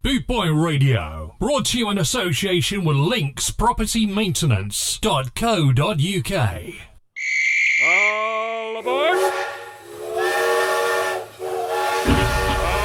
[0.00, 5.02] Boot Boy Radio, brought to you in association with Links Property Maintenance.co.uk.
[7.84, 9.18] All aboard!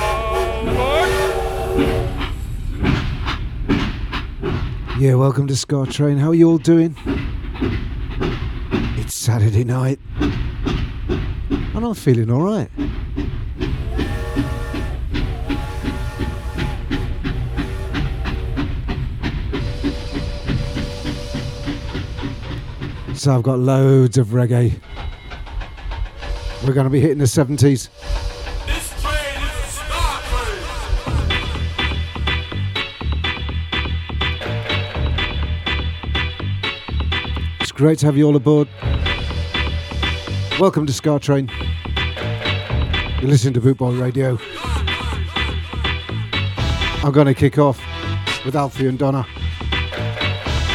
[0.09, 1.09] All aboard!
[4.97, 6.17] Yeah, welcome to Ska Train.
[6.17, 6.95] How are you all doing?
[8.97, 9.99] It's Saturday night.
[10.19, 12.71] And I'm feeling alright.
[23.23, 24.77] so I've got loads of reggae.
[26.65, 27.87] We're going to be hitting the 70s.
[37.61, 38.67] It's great to have you all aboard.
[40.59, 41.49] Welcome to Ska Train.
[43.21, 44.37] You're listening to Bootboy Radio.
[47.05, 47.81] I'm going to kick off
[48.43, 49.25] with Althea and Donna.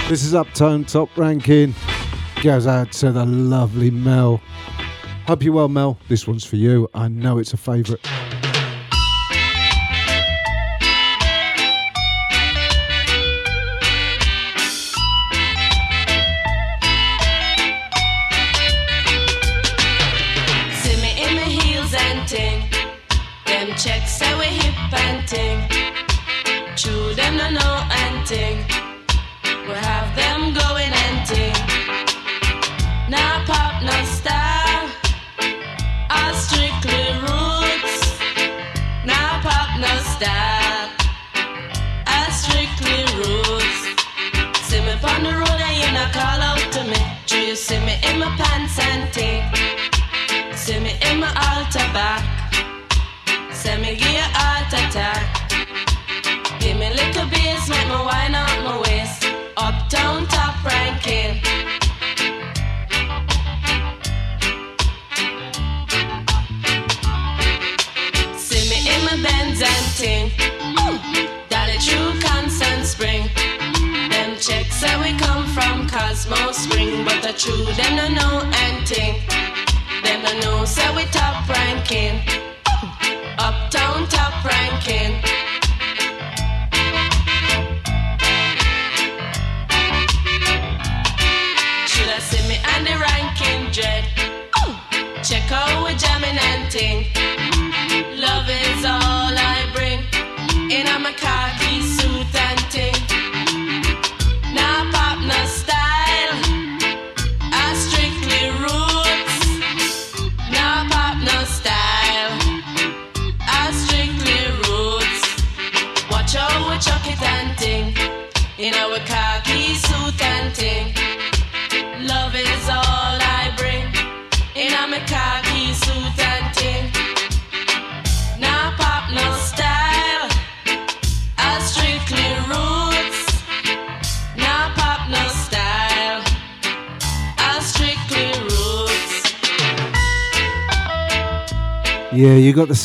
[0.09, 1.75] This is Uptown Top Ranking
[2.43, 4.41] goes out to the lovely Mel.
[5.27, 5.99] Hope you're well, Mel.
[6.09, 6.89] This one's for you.
[6.95, 8.01] I know it's a favourite.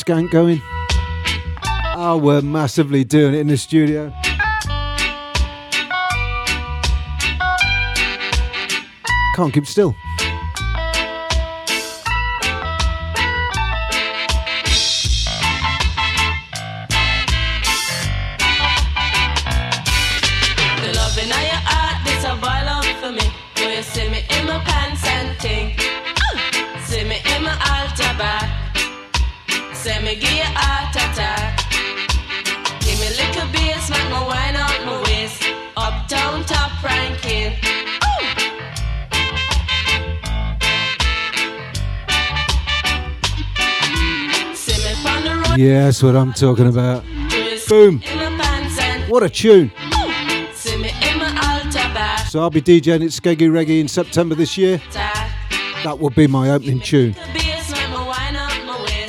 [0.04, 0.62] skank going?
[1.96, 4.12] Oh, we're massively doing it in the studio.
[9.36, 9.96] Can't keep still.
[45.84, 47.04] That's what I'm talking about.
[47.68, 48.00] Boom.
[49.10, 49.70] What a tune.
[52.30, 54.82] So I'll be DJing at Skeggy Reggae in September this year.
[55.84, 57.18] That will be my opening tune.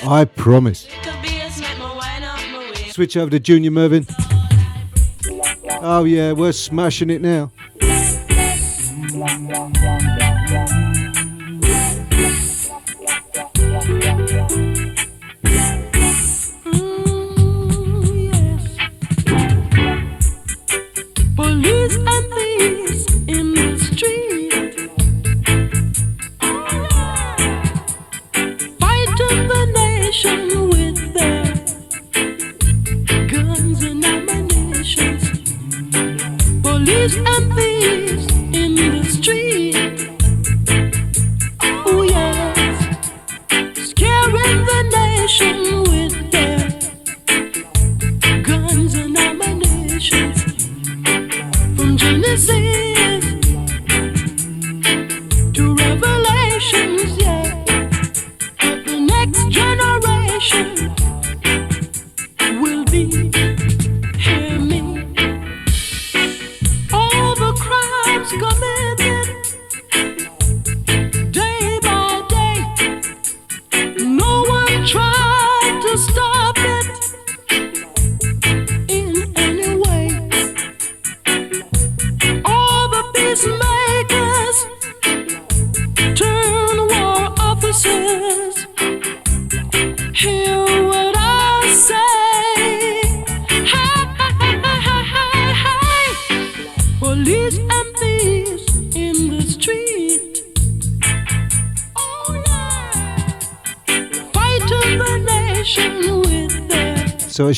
[0.02, 0.88] I promise.
[2.90, 4.04] Switch over to Junior Murvin.
[5.81, 7.52] Oh yeah, we're smashing it now.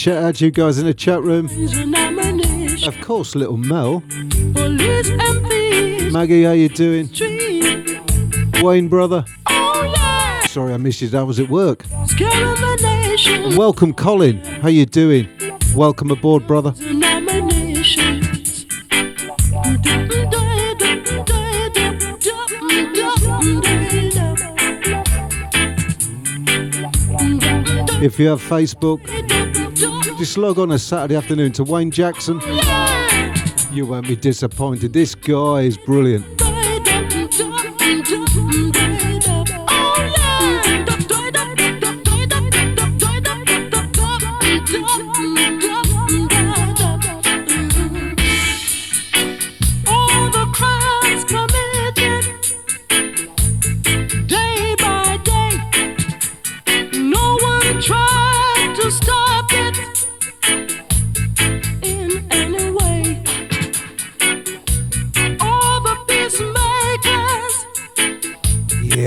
[0.07, 1.49] Shout out to you guys in the chat room.
[1.49, 2.89] guns and ammunition.
[2.89, 4.05] Of course, little Mel.
[4.53, 7.11] Police and thieves Maggie, how you doing?
[8.63, 9.25] Wayne, brother.
[10.47, 11.19] Sorry I missed you.
[11.19, 11.87] I was at work.
[13.57, 14.39] Welcome, Colin.
[14.63, 15.29] How you doing?
[15.75, 16.73] Welcome aboard, brother.
[27.99, 29.16] If you have Facebook,
[30.17, 32.41] just log on a Saturday afternoon to Wayne Jackson.
[33.73, 34.93] You won't be disappointed.
[34.93, 36.46] This guy is brilliant.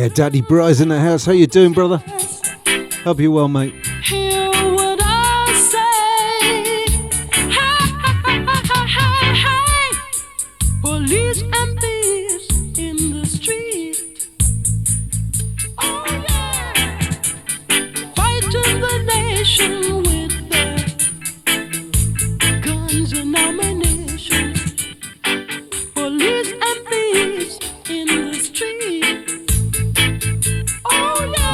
[0.10, 1.26] Daddy Bry's in the house.
[1.26, 2.04] How you doing, brother?
[3.04, 3.74] Hope you're well, mate.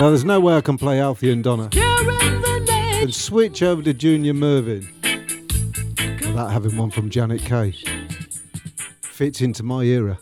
[0.06, 3.02] Now, there's no way I can play Althea and Donna Scaring the nation.
[3.02, 4.86] and switch over to Junior Murvin
[6.28, 7.74] without having one from Janet Kay.
[9.02, 10.20] Fits into my era.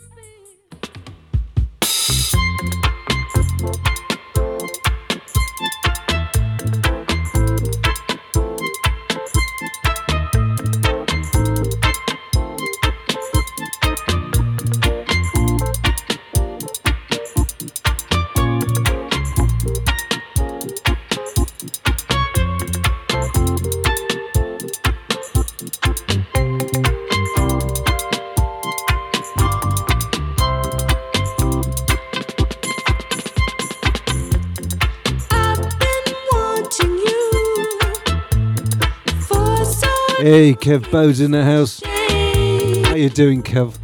[40.44, 41.82] Hey, Kev Bowes in the house.
[41.82, 43.78] How you doing, Kev?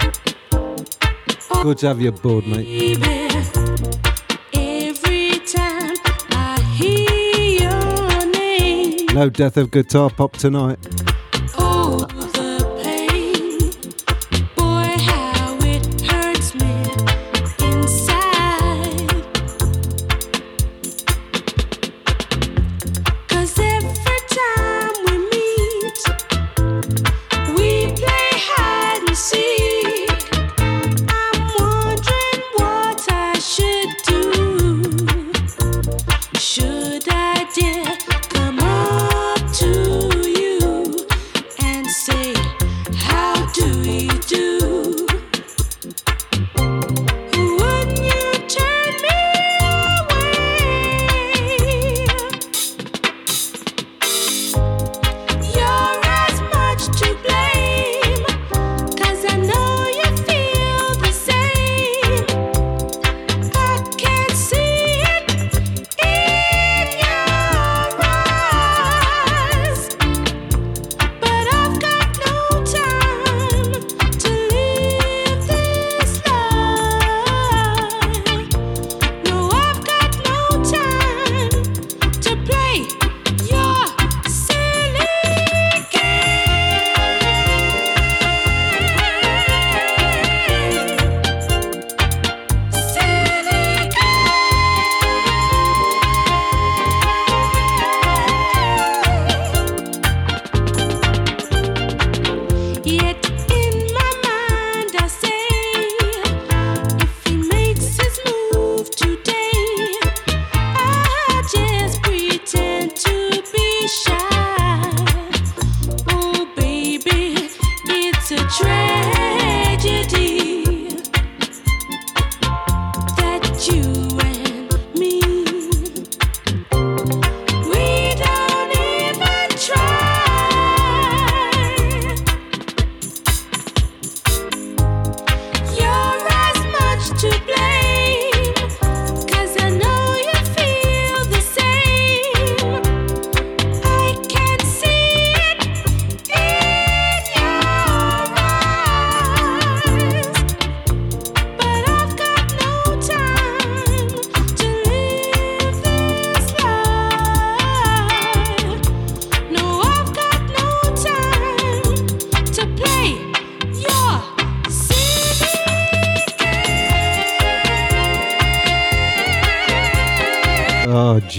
[1.62, 2.98] Good to have you aboard, mate.
[2.98, 3.02] baby.
[4.52, 5.96] Every time
[6.32, 10.78] I hear your name, No death of guitar pop tonight.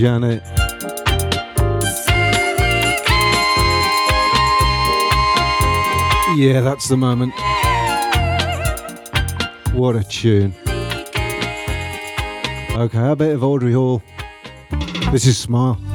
[0.01, 0.41] Janet.
[6.35, 7.35] Yeah, that's the moment.
[9.75, 10.55] What a tune.
[12.75, 14.01] Okay, a bit of Audrey Hall.
[15.11, 15.90] This is Smile.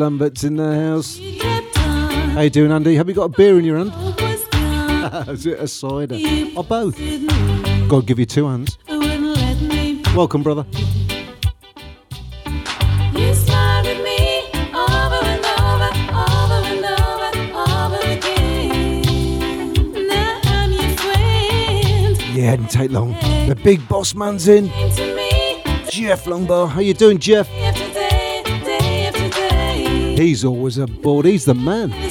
[0.00, 1.18] Lambert's in the house.
[1.18, 2.94] You kept on, How you doing, Andy?
[2.96, 3.90] Have you got a beer in your hand?
[3.90, 5.28] hope was gone.
[5.34, 6.16] Is it a cider?
[6.56, 6.96] Or both?
[7.88, 8.78] God give you two hands.
[8.88, 10.02] wouldn't let me.
[10.02, 10.10] be.
[10.16, 10.64] Welcome, brother.
[13.12, 17.30] You smiled at me over and over, over and over,
[17.60, 20.06] over again.
[20.08, 22.16] Now I'm your friend.
[22.34, 23.12] Yeah, didn't take long.
[23.48, 24.70] The big boss man's in.
[24.70, 26.68] Came to me Jeff Longbar.
[26.70, 27.48] How you doing, Jeff?
[30.20, 30.26] Day.
[30.28, 31.26] He's always aboard.
[31.26, 32.09] He's the man.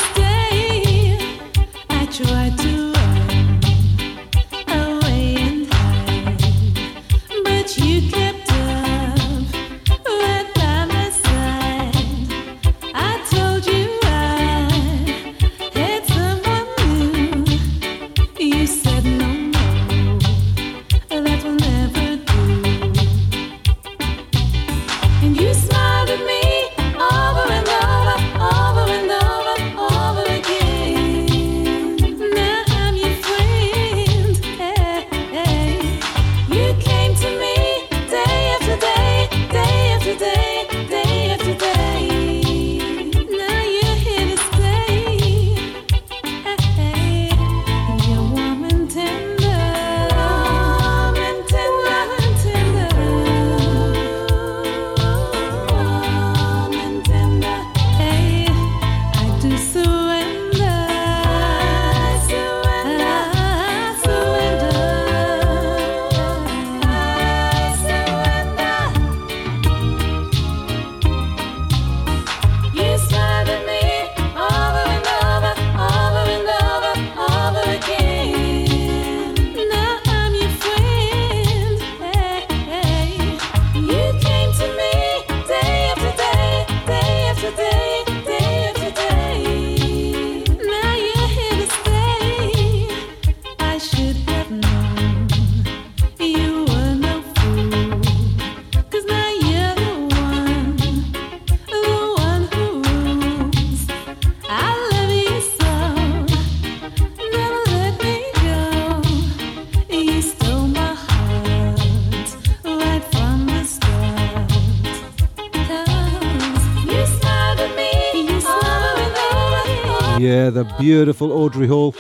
[120.50, 121.92] Yeah, the beautiful Audrey Hall.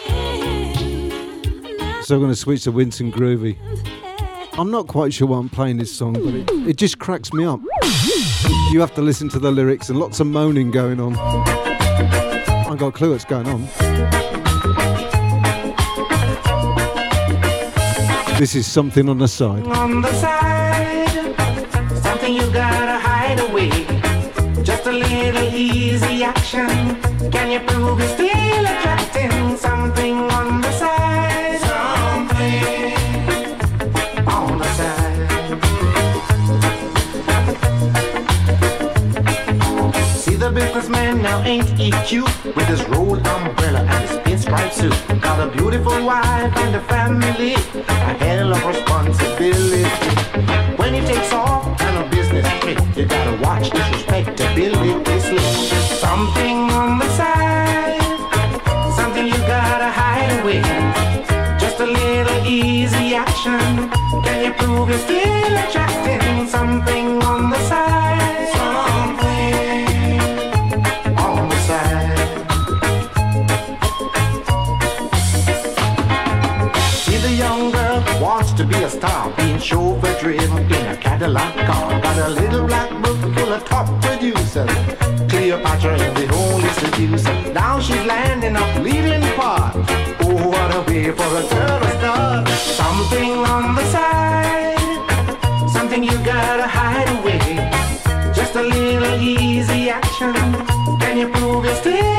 [2.02, 3.58] So I'm going to switch to Winston Groovy.
[4.58, 7.46] I'm not quite sure why I'm playing this song, but it, it just cracks me
[7.46, 7.60] up.
[8.72, 11.16] You have to listen to the lyrics and lots of moaning going on.
[11.16, 13.68] I have got a clue what's going on.
[18.40, 19.64] This is something on the side.
[19.68, 21.36] on the side.
[22.02, 23.70] Something you gotta hide away.
[24.64, 26.68] Just a little easy action.
[27.32, 28.19] Can you prove you're
[42.06, 45.22] cute with his rolled umbrella and his pinstripe suit.
[45.22, 49.84] Got a beautiful wife and a family, a hell of responsibility.
[50.76, 55.40] When he takes off on a business trip, you gotta watch his respectability slip.
[56.06, 58.02] Something on the side,
[58.98, 60.62] something you gotta hide away.
[61.60, 63.90] Just a little easy action.
[64.24, 65.39] Can you prove you're still
[82.30, 84.70] a little black book full of top producers.
[85.30, 87.54] Cleopatra is the only seducer.
[87.54, 89.74] Now she's landing up leading part.
[90.22, 92.48] Oh, what a way for a girl to start.
[92.82, 97.42] Something on the side, something you gotta hide away.
[98.32, 100.34] Just a little easy action,
[101.00, 102.19] can you prove you're still.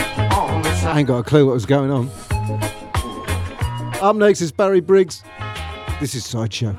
[0.91, 2.09] I ain't got a clue what was going on.
[4.01, 5.23] Up next is Barry Biggs.
[6.01, 6.75] This is Sideshow.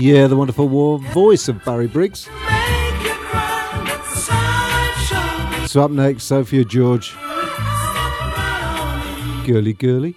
[0.00, 2.24] Yeah, the wonderful war voice of Barry Biggs.
[5.66, 7.14] So up next, Sophia George,
[9.44, 10.14] girly girly.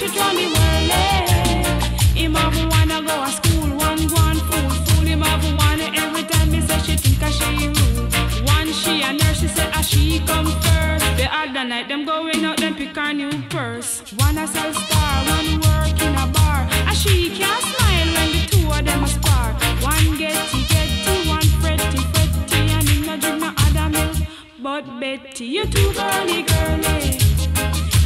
[0.00, 2.20] A flash it on the whirly.
[2.20, 6.22] Him have wanna go to school, one go on fool, fool him have one every
[6.24, 8.12] time me say she think a she rude.
[8.46, 11.04] One she a nurse, she say a she come first.
[11.16, 14.00] The other night them going out, them pick her new purse.
[14.18, 16.68] One a sell star, one work in a bar.
[16.88, 19.52] A she can't smile when the two of them a spar.
[19.82, 24.16] One getty getty, one fretty fretty, and him no drink no other milk.
[24.60, 26.86] But Betty, you too girly girly.
[26.86, 27.17] Eh?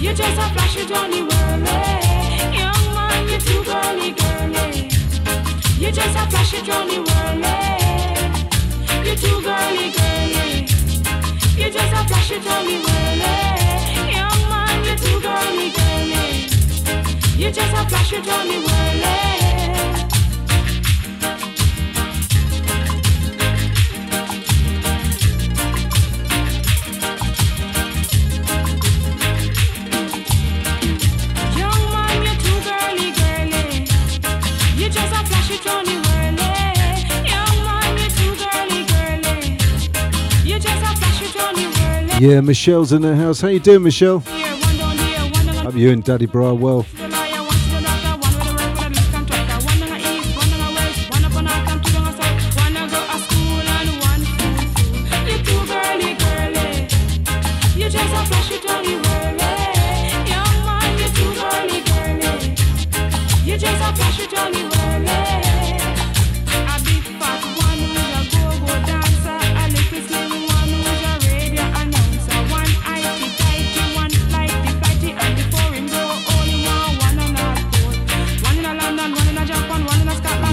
[0.03, 1.79] You just a flash it on whirly.
[2.59, 4.91] Young man, you too girly girly.
[5.79, 7.55] You just a flash it on the whirly.
[9.09, 10.67] You too girly girly.
[11.57, 13.35] You just a flash it on whirly.
[14.12, 16.49] Young man, you too girly girly.
[17.38, 19.32] You just a flash it on whirly.
[42.23, 43.41] Yeah, Michelle's in the house.
[43.41, 44.21] How you doing, Michelle?
[44.21, 46.87] Here, one down here, one down Hope you and Daddy Bri are well.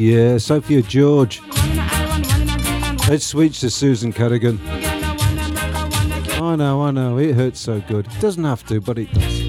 [0.10, 1.40] Yeah, Sophia George.
[3.08, 4.58] Let's switch to Susan Kenya.
[6.42, 7.20] I know, I know.
[7.20, 8.08] It hurts so good.
[8.08, 9.49] It doesn't have to, but it does.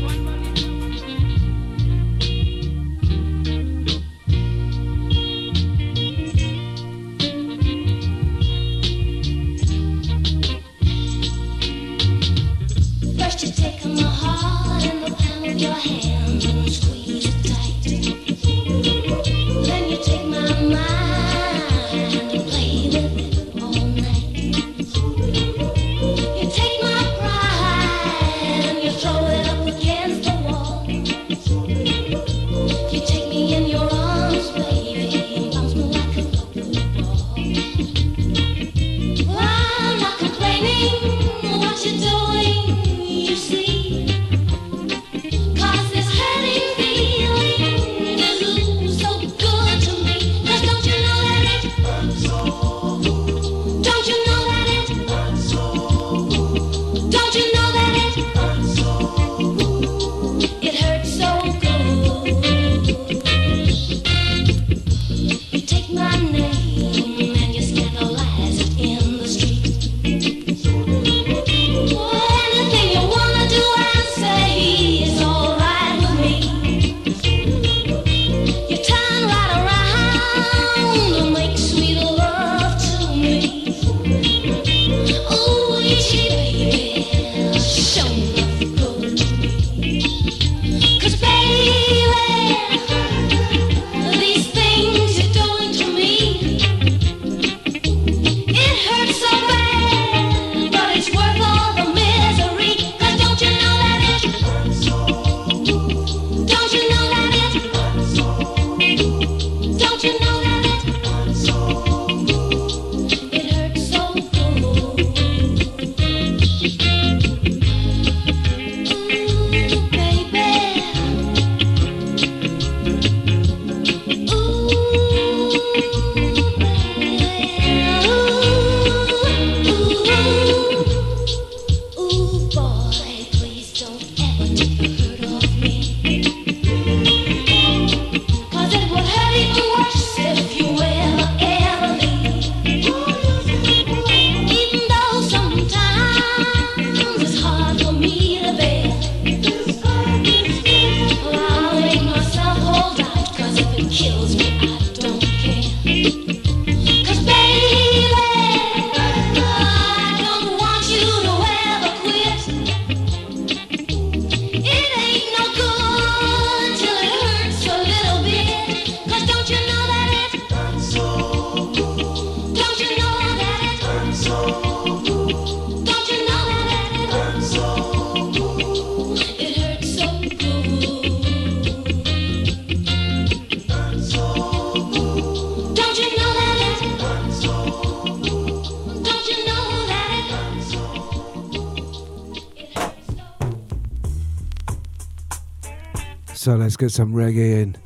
[196.81, 197.77] get some reggae in.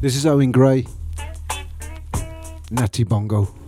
[0.00, 0.86] This is Owen Gray,
[2.70, 3.63] Natty Bongo.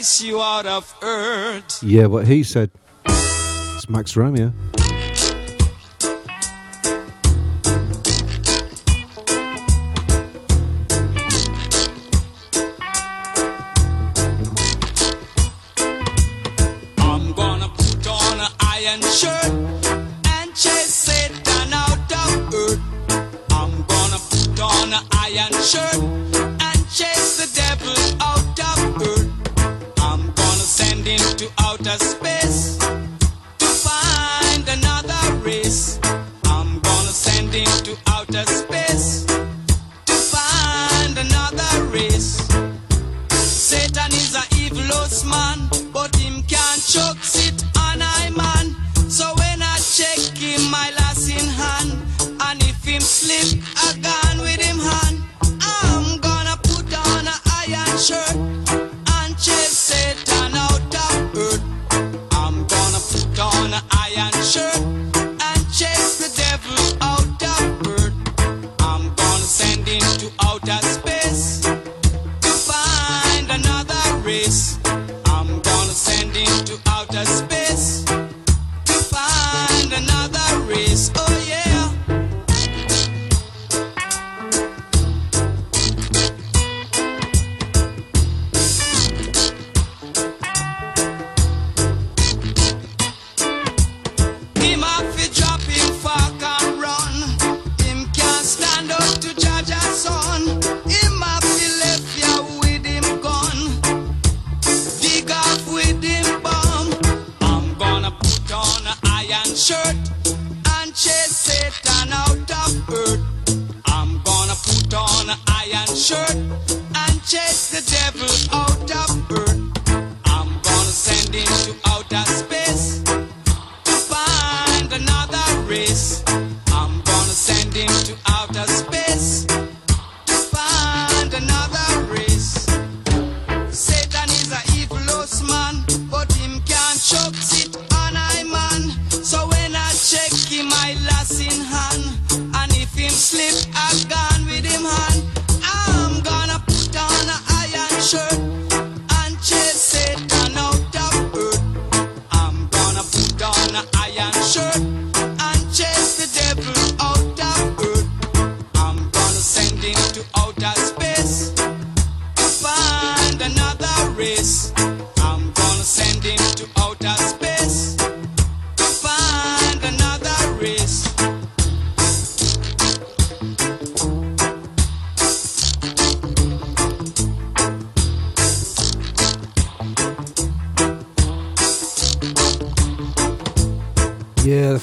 [0.00, 1.82] price you out of earth.
[1.82, 2.70] Yeah, what he said.
[3.04, 4.50] It's Max Romeo.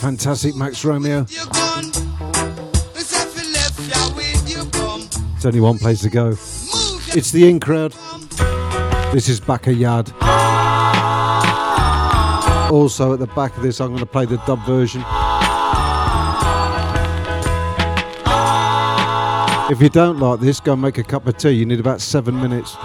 [0.08, 1.26] fantastic Max Romeo.
[5.36, 6.30] It's only one place to go.
[6.30, 7.91] It's the in crowd.
[9.12, 10.14] This is Back a Yard.
[12.72, 15.01] Also, at the back of this, I'm going to play the dub version.
[19.70, 21.49] If you don't like this, go and make a cup of tea.
[21.49, 22.78] You need about seven minutes.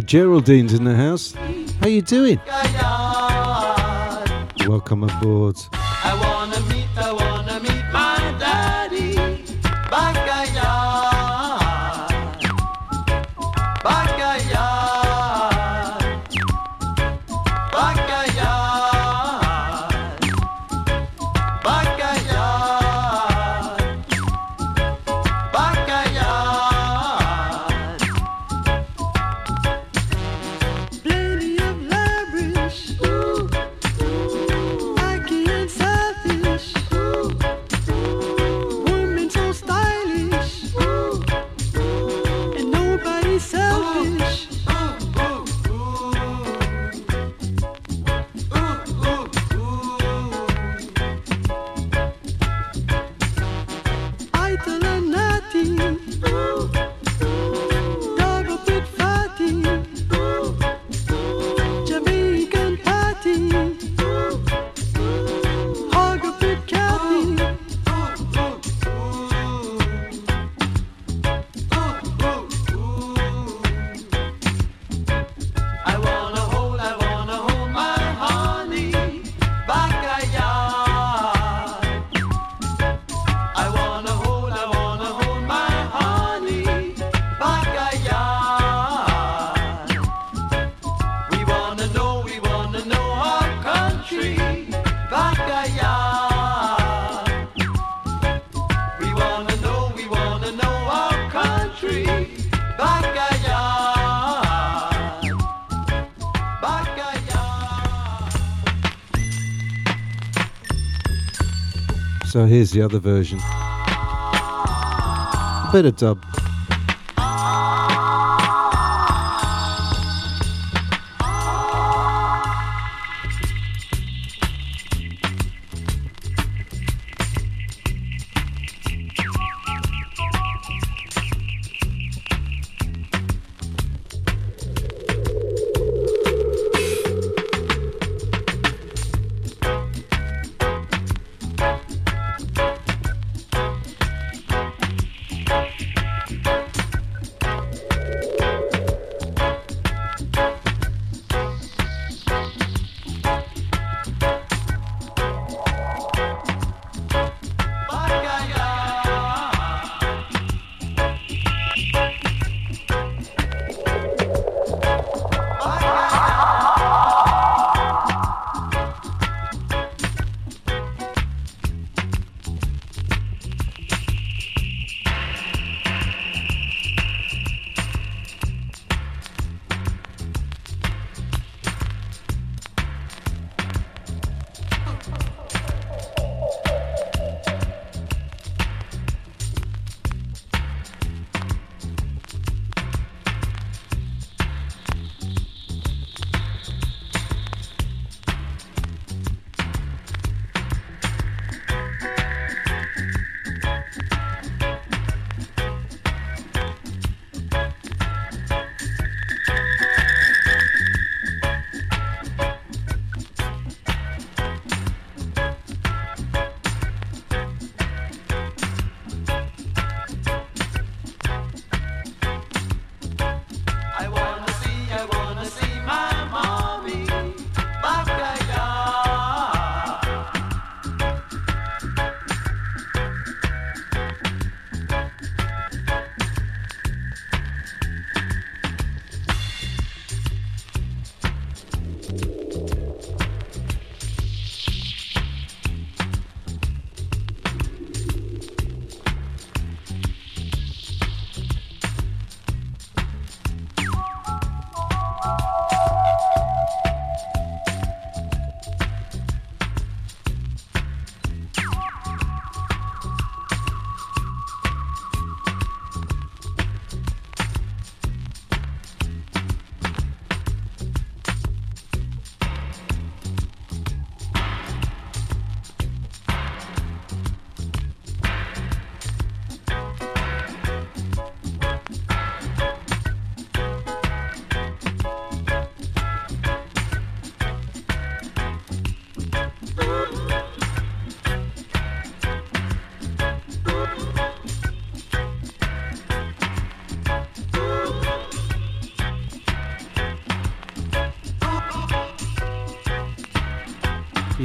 [0.00, 1.34] Geraldine's in the house.
[1.80, 2.40] How you doing?
[4.66, 5.56] Welcome aboard.
[5.72, 7.79] I wanna meet, I wanna meet.
[112.40, 113.38] So here's the other version.
[113.38, 113.68] A
[115.70, 116.24] Bit of dub.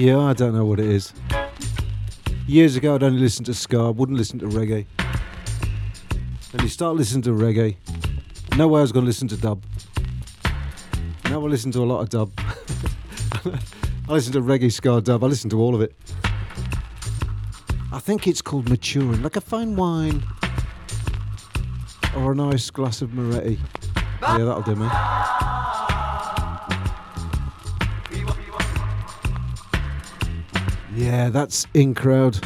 [0.06, 1.14] Yeah, I don't know what it is.
[2.46, 4.86] Years ago, I'd only listen to ska, wouldn't listen to reggae.
[6.52, 7.78] Then you start listening to reggae.
[8.56, 9.64] No way I was going to listen to dub.
[11.24, 12.32] Now I listen to a lot of dub.
[14.08, 15.24] I listen to reggae, ska, dub.
[15.24, 15.96] I listen to all of it.
[17.92, 20.22] I think it's called maturing, like a fine wine
[22.16, 23.58] or a nice glass of Moretti.
[24.22, 24.88] Yeah, that'll do me.
[30.96, 32.40] Yeah, that's in crowd.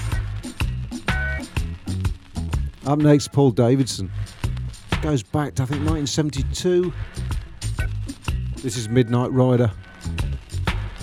[2.87, 4.11] Up next, Paul Davidson.
[5.03, 6.91] Goes back to I think 1972.
[8.63, 9.71] This is Midnight Rider,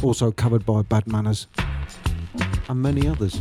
[0.03, 1.47] also covered by Bad Manners
[2.69, 3.41] and many others.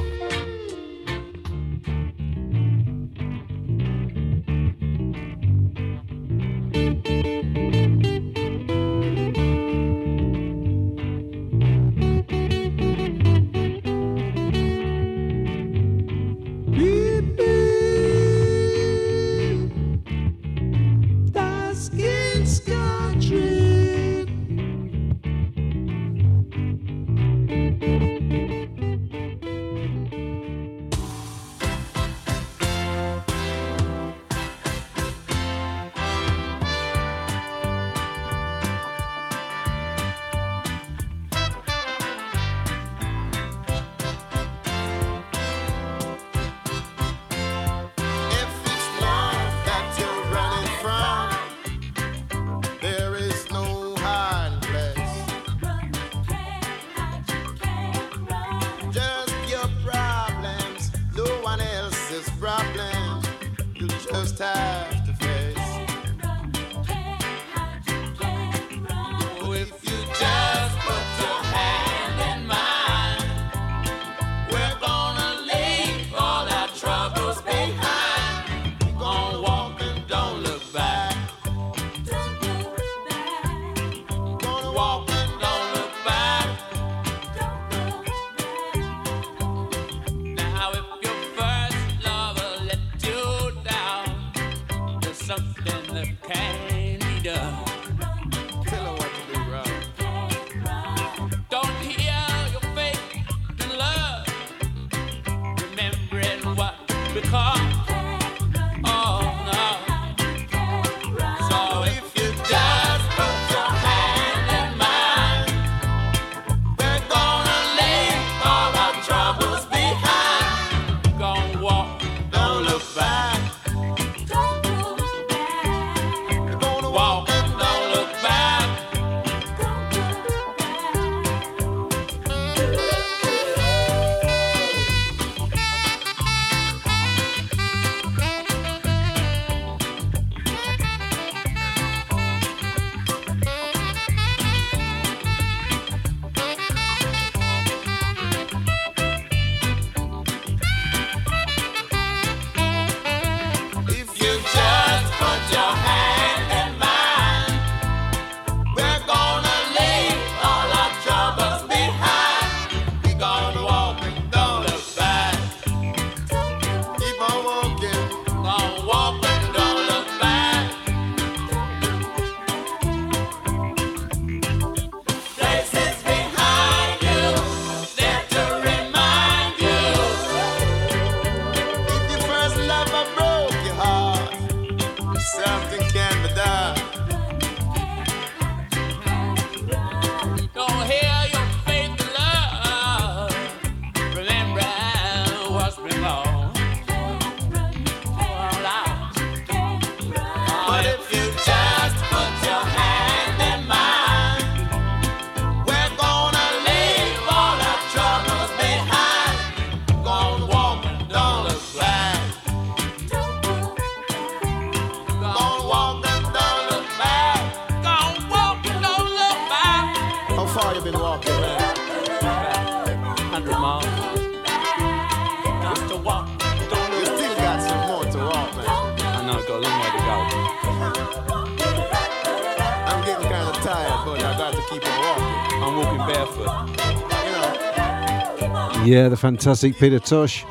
[238.91, 240.43] Yeah, the fantastic Peter Tosh.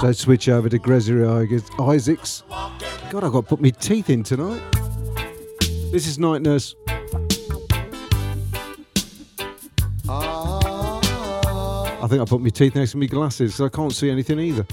[0.00, 1.24] So switch over to Gregory
[1.78, 2.42] Isaacs.
[2.48, 4.60] God, I've got to put my teeth in tonight.
[5.92, 6.74] This is Night Nurse.
[10.08, 14.40] I think I put my teeth next to my glasses because I can't see anything
[14.40, 14.66] either.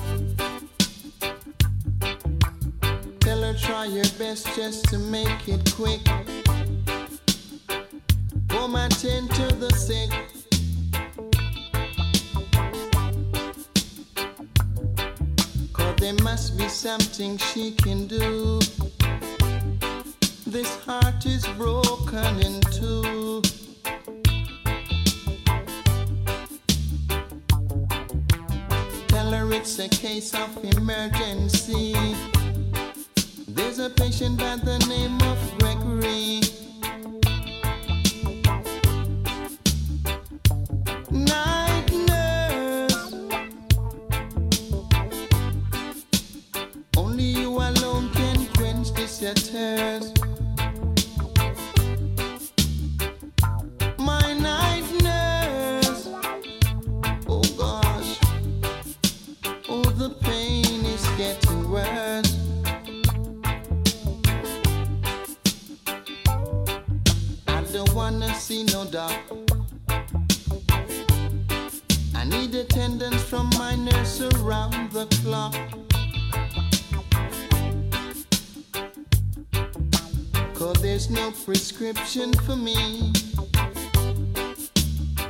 [81.94, 83.14] prescription for me.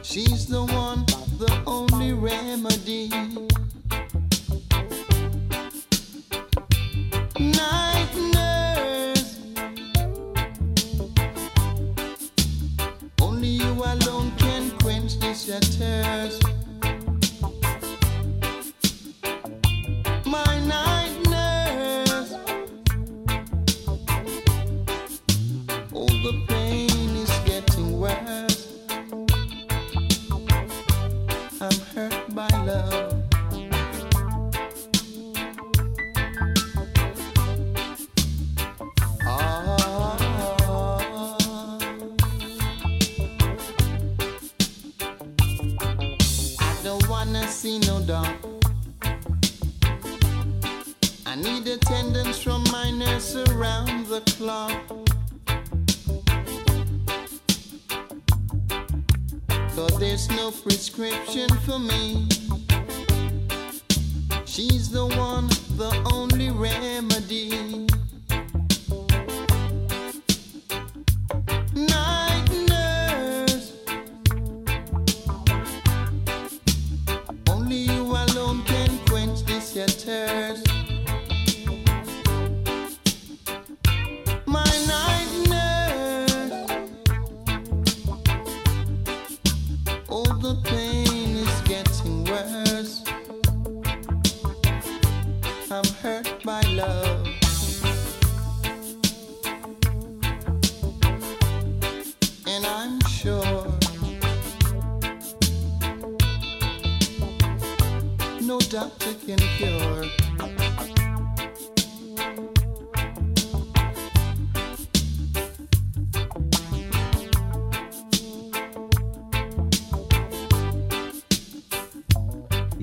[0.01, 1.06] She's the one,
[1.38, 3.10] the only remedy.
[7.38, 7.74] Now
[60.95, 62.24] prescription for me.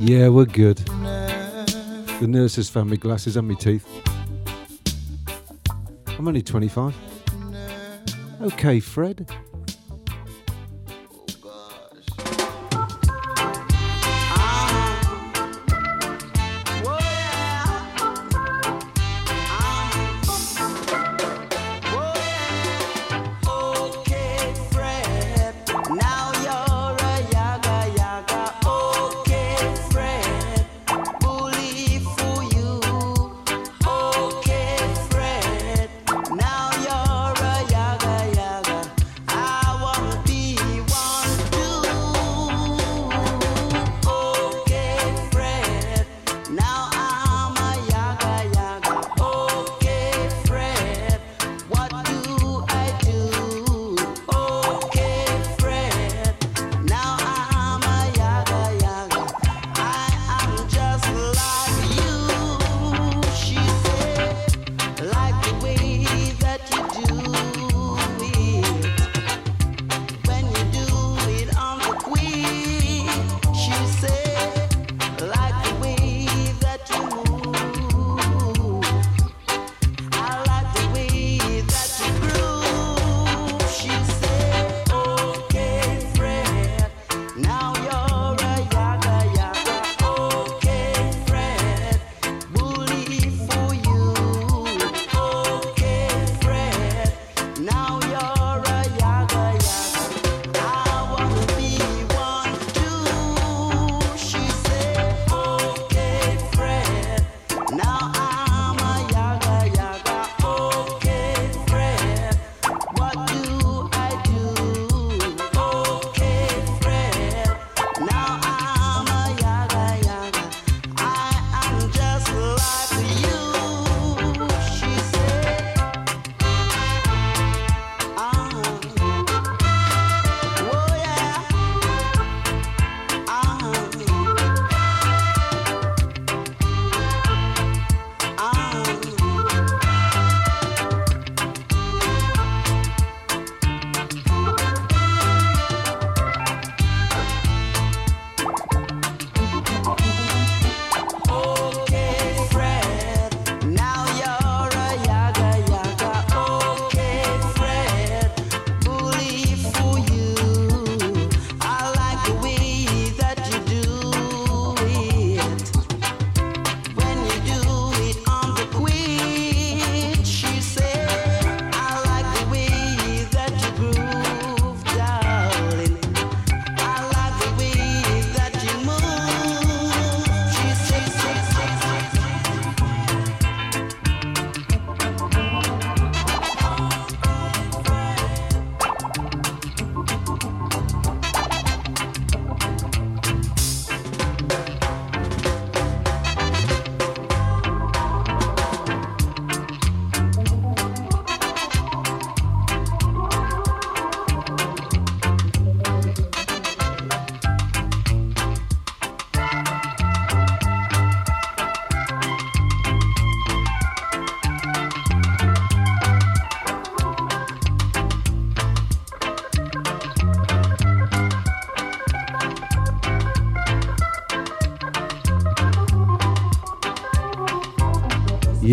[0.05, 0.79] Yeah, we're good.
[0.79, 3.87] The nurse has found me glasses and my teeth.
[6.19, 6.93] I'm only 25.
[8.43, 9.31] Okay, Fred.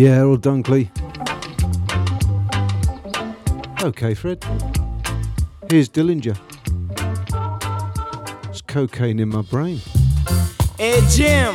[0.00, 0.88] Yeah, Errol Dunkley.
[3.82, 4.42] Okay, Fred.
[5.68, 6.38] Here's Dillinger.
[8.48, 9.78] It's cocaine in my brain.
[10.78, 11.54] Hey Jim,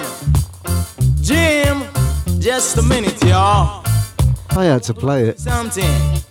[1.21, 1.81] Jim,
[2.39, 3.83] just a minute, y'all.
[4.51, 5.39] I had to play it.
[5.39, 6.21] Something.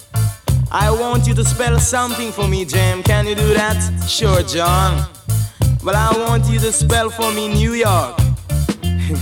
[0.70, 3.02] I want you to spell something for me, Jim.
[3.02, 4.06] Can you do that?
[4.08, 5.04] Sure, John.
[5.82, 8.23] Well, I want you to spell for me New York.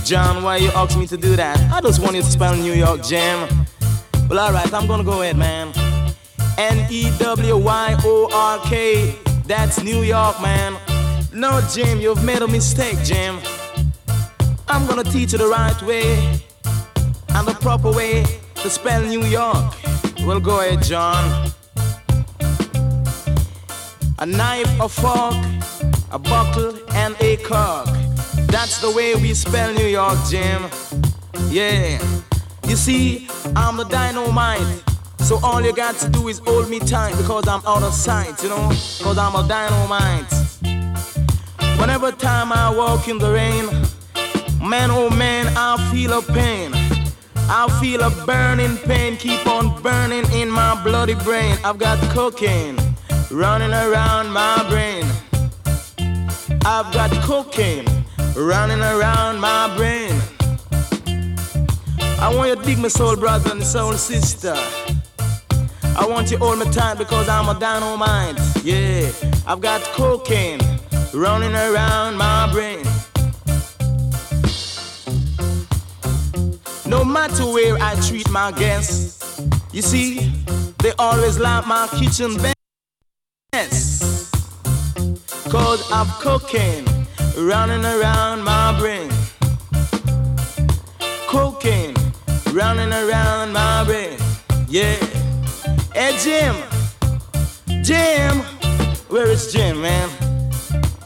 [0.03, 1.57] John, why you ask me to do that?
[1.71, 3.47] I just want you to spell New York, Jim.
[4.29, 5.71] Well, alright, I'm gonna go ahead, man.
[6.57, 9.15] N E W Y O R K.
[9.45, 10.77] That's New York, man.
[11.31, 13.39] No, Jim, you've made a mistake, Jim.
[14.67, 16.41] I'm gonna teach you the right way
[17.29, 18.25] and the proper way
[18.55, 19.73] to spell New York.
[20.25, 21.49] Well, go ahead, John.
[24.19, 25.35] A knife, a fork,
[26.11, 27.92] a bottle, and a cork.
[28.53, 30.69] That's the way we spell New York, Jim.
[31.49, 31.99] Yeah.
[32.67, 34.83] You see, I'm the dynamite.
[35.21, 38.43] So all you got to do is hold me tight because I'm out of sight,
[38.43, 38.69] you know?
[38.69, 40.31] Because I'm a dynamite.
[41.79, 43.65] Whenever time I walk in the rain,
[44.61, 46.73] man oh man, I feel a pain.
[47.49, 51.57] I feel a burning pain, keep on burning in my bloody brain.
[51.65, 52.77] I've got cocaine
[53.31, 55.05] running around my brain.
[56.63, 58.02] I've got cocaine
[58.35, 60.19] running around my brain.
[62.19, 64.55] I want you to dig my soul brother and soul sister.
[65.95, 68.39] I want you all my time because I'm a dynamite.
[68.63, 69.11] Yeah,
[69.45, 70.59] I've got cocaine
[71.13, 72.83] running around my brain.
[76.85, 80.31] No matter where I treat my guests, you see,
[80.79, 82.37] they always like my kitchen
[83.51, 84.33] best.
[85.49, 86.92] Cause I've cocaine
[87.37, 89.09] running around my brain.
[91.27, 91.95] Cocaine
[92.51, 94.17] running around my brain.
[94.67, 94.95] Yeah.
[95.93, 96.55] Hey Jim,
[97.83, 98.37] Jim,
[99.09, 100.09] where is Jim, man?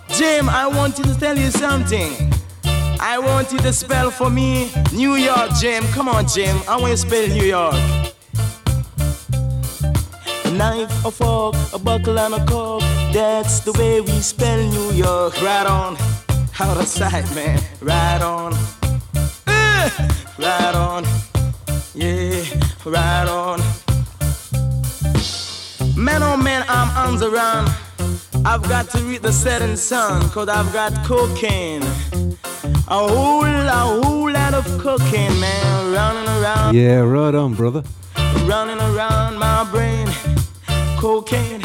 [0.09, 2.13] Jim, I want you to tell you something.
[2.99, 5.83] I want you to spell for me New York, Jim.
[5.93, 6.57] Come on, Jim.
[6.67, 7.75] I want you to spell New York.
[10.45, 12.81] A knife, a fork, a buckle, and a cork.
[13.13, 15.39] That's the way we spell New York.
[15.41, 15.97] Right on.
[16.59, 17.59] Out of sight, man.
[17.81, 18.53] Right on.
[19.45, 19.89] Uh,
[20.39, 21.03] right on.
[21.93, 22.43] Yeah,
[22.85, 23.59] right on.
[25.95, 27.67] Man, oh man, I'm on the run.
[28.45, 31.83] I've got to read the setting sun, cause I've got cocaine.
[32.87, 37.83] A whole, a whole lot of cocaine, man, running around, Yeah, right on, brother.
[38.45, 40.07] running around my brain.
[40.97, 41.61] Cocaine,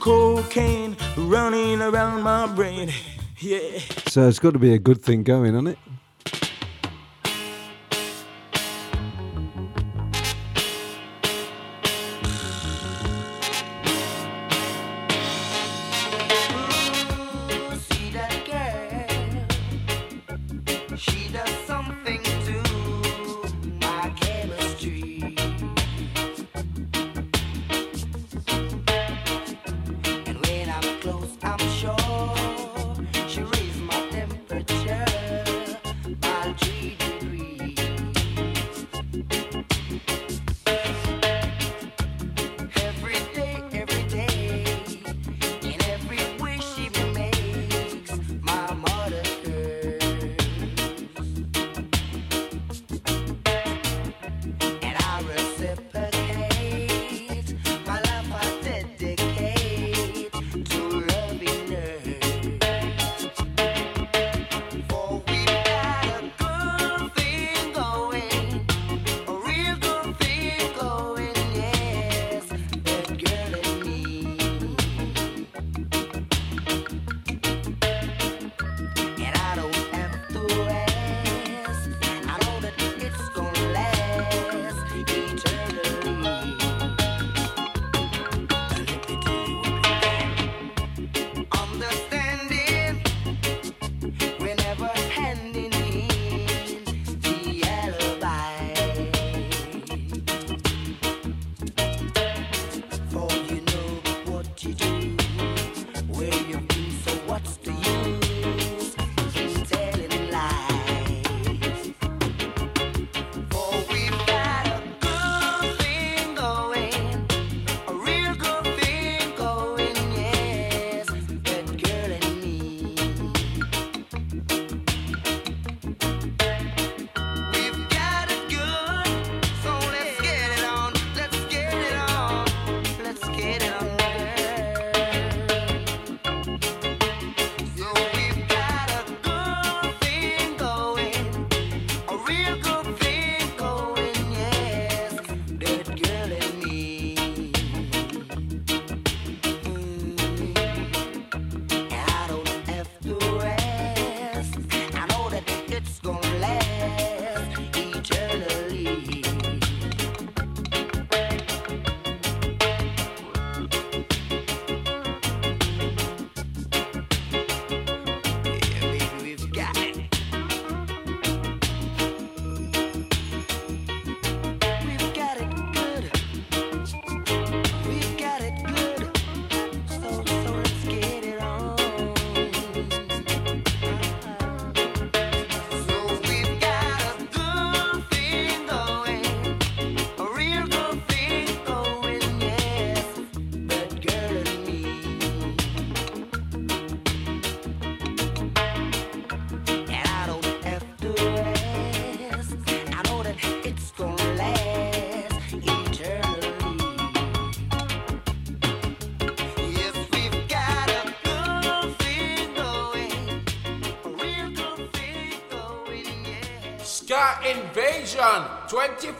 [0.00, 2.90] cocaine, running around my brain.
[3.40, 3.78] Yeah.
[4.06, 5.78] So it's got to be a good thing going, hasn't it?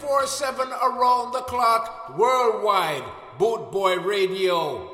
[0.04, 3.04] 24 7 around the clock worldwide.
[3.38, 4.90] Boot Boy Radio.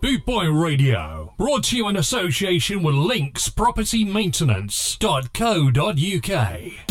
[0.00, 6.85] Boot Boy Radio, brought to you in association with Links Property Maintenance.co.uk.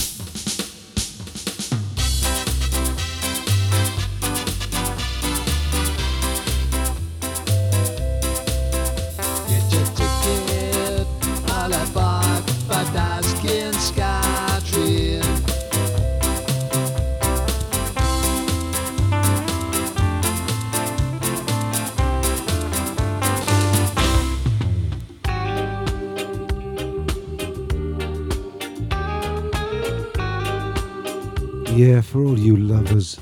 [32.16, 33.20] for all you lovers.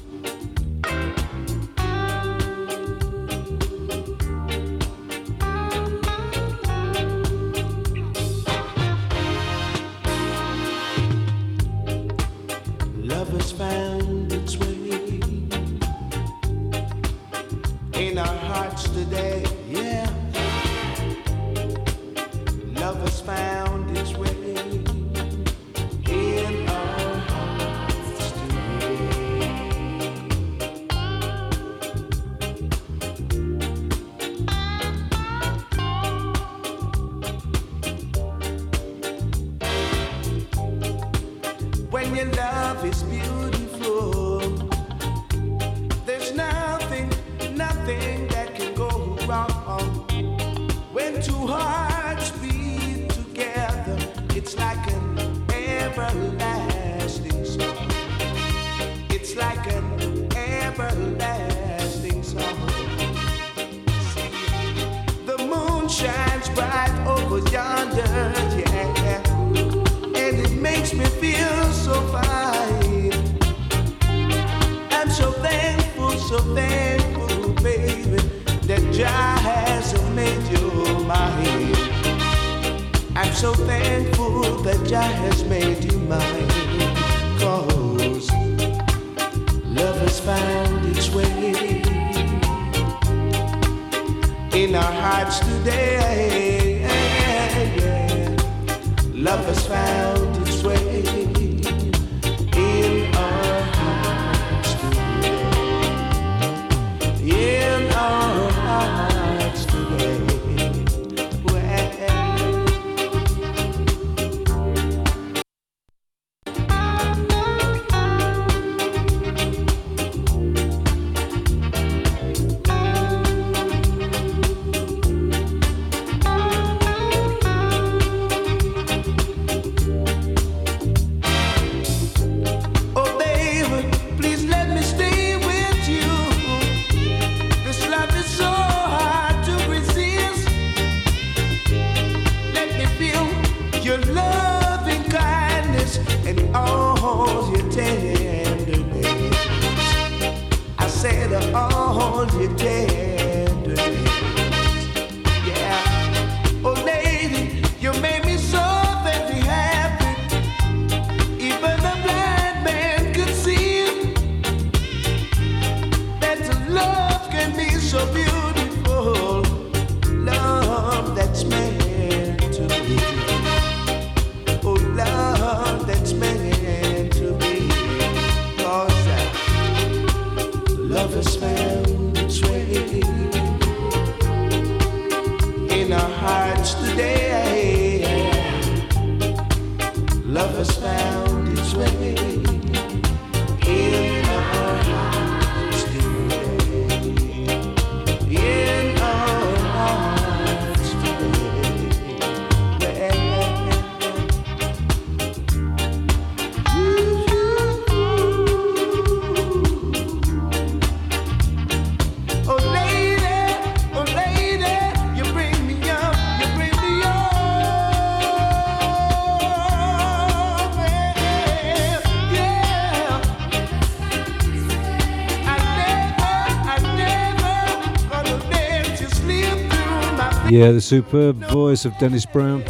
[230.53, 232.63] Yeah, the superb voice of Dennis Brown.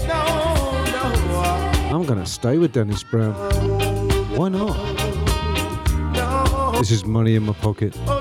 [1.92, 3.34] I'm going to stay with Dennis Brown.
[4.38, 4.78] Why not?
[6.80, 7.94] This is money in my pocket.
[8.08, 8.13] Oh,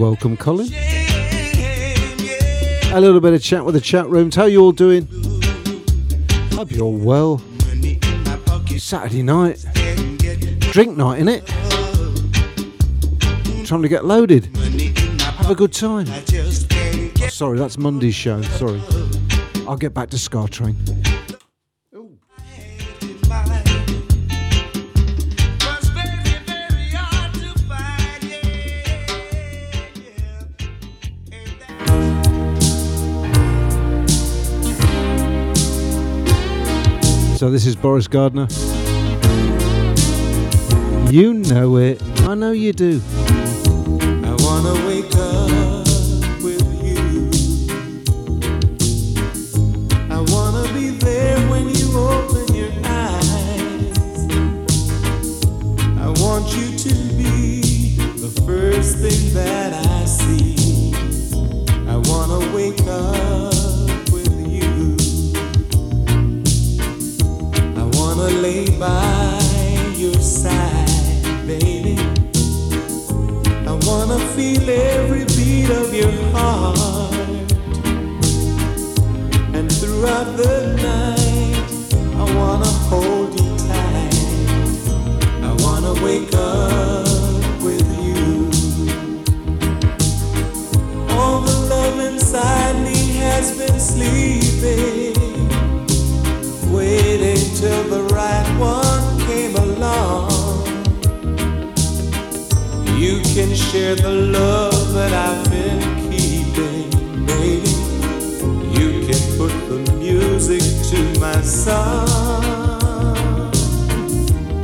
[0.00, 0.66] welcome, Colin.
[2.92, 4.34] A little bit of chat with the chat rooms.
[4.34, 5.06] How you all doing?
[6.52, 7.42] Hope you're well.
[8.78, 9.62] Saturday night,
[10.72, 11.46] drink night, in it.
[13.66, 14.46] Trying to get loaded.
[15.20, 16.06] Have a good time.
[16.08, 18.40] Oh, sorry, that's Monday's show.
[18.42, 18.80] Sorry.
[19.68, 20.76] I'll get back to Ska Train.
[37.40, 38.48] So this is Boris Gardiner.
[41.10, 42.02] You know it.
[42.28, 43.00] I know you do.
[43.08, 45.69] I wanna wake up.
[68.80, 69.38] By
[69.94, 71.98] your side, baby.
[73.68, 77.12] I wanna feel every beat of your heart.
[79.52, 80.56] And throughout the
[80.90, 81.68] night,
[82.22, 83.19] I wanna hold
[103.70, 106.90] share the love that I've been keeping,
[107.24, 107.70] baby.
[108.76, 110.60] You can put the music
[110.90, 112.08] to my song.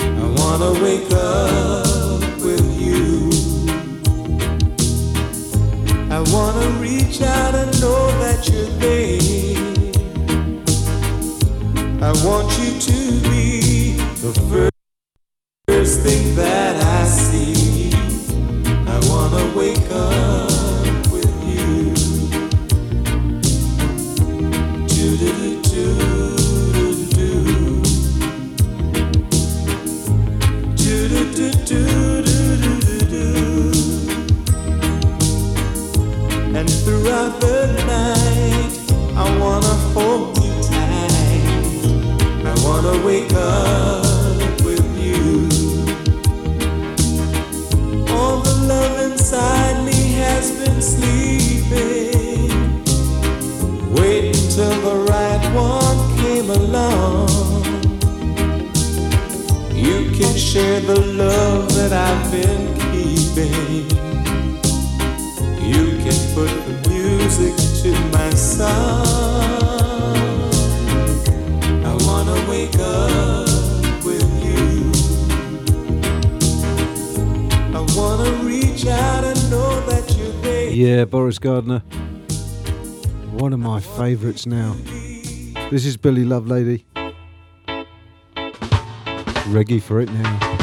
[0.01, 3.31] I wanna wake up with you.
[6.11, 9.21] I wanna reach out and know that you're there.
[12.03, 12.99] I want you to
[13.31, 14.33] be the
[15.69, 16.96] first thing that I
[60.57, 63.85] share the love that I've been keeping.
[65.73, 69.05] You can put the music to my song.
[71.85, 74.69] I wanna wake up with you.
[77.79, 80.71] I wanna reach out and know that you're there.
[80.71, 81.81] Yeah, Boris Gardiner.
[83.45, 84.75] One of my favourites now.
[85.71, 86.96] This is Billy Lovelady.
[89.47, 90.56] Reggae for it now.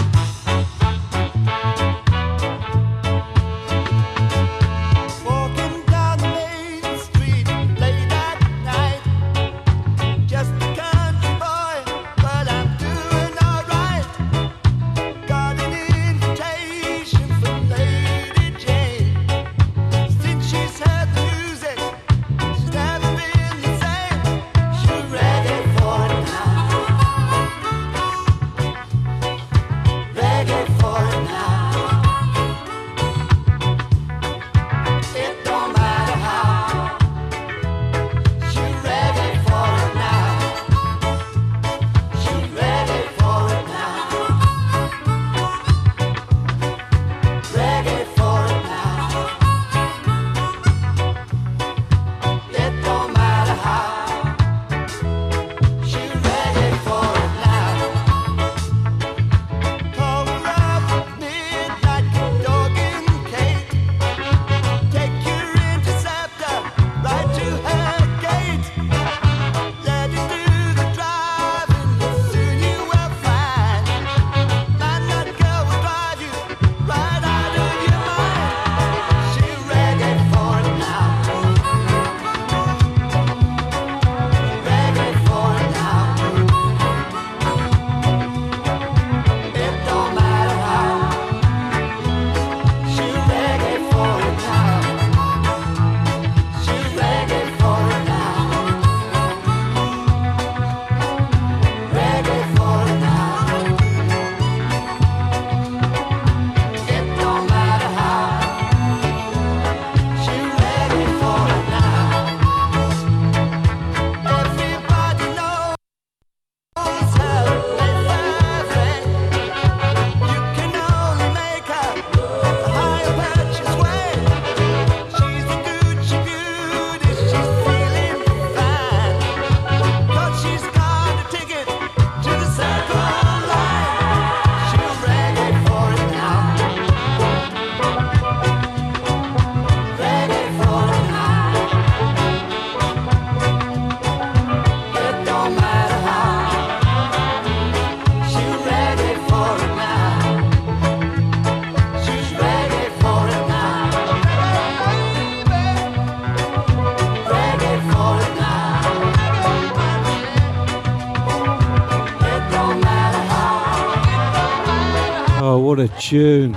[166.04, 166.52] tune.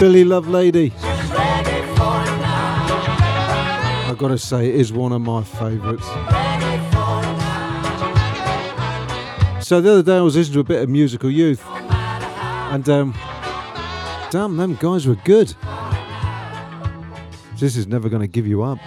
[0.00, 0.92] Billy Lovelady.
[4.04, 6.04] i got to say, it is one of my favourites.
[9.64, 13.14] So the other day I was listening to a bit of Musical Youth, and um,
[14.32, 15.54] damn, them guys were good.
[17.60, 18.78] This is never going to give you up.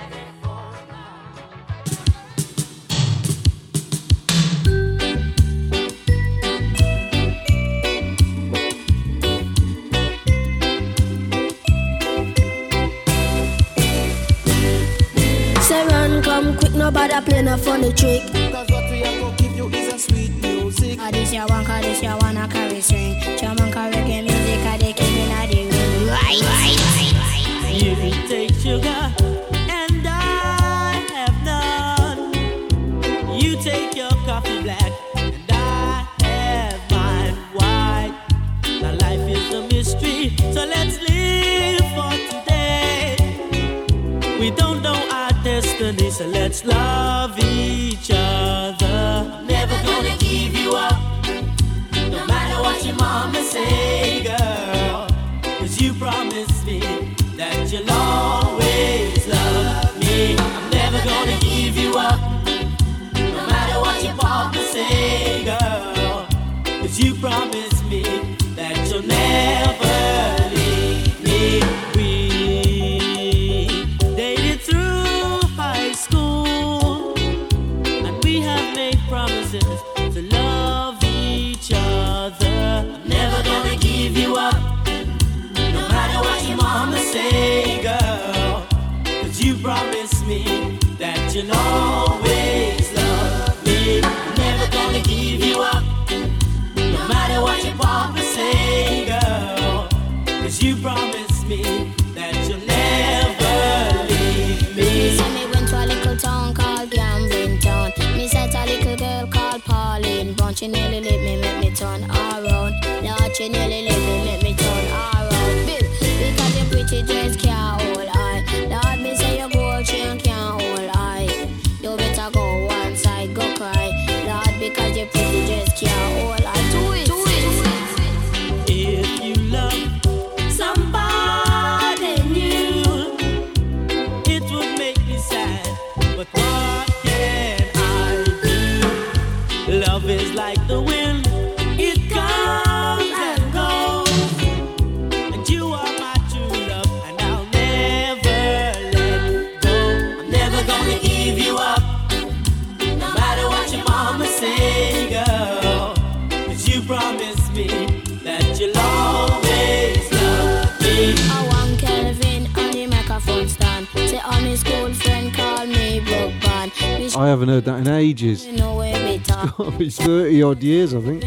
[170.43, 171.23] odd years, I think.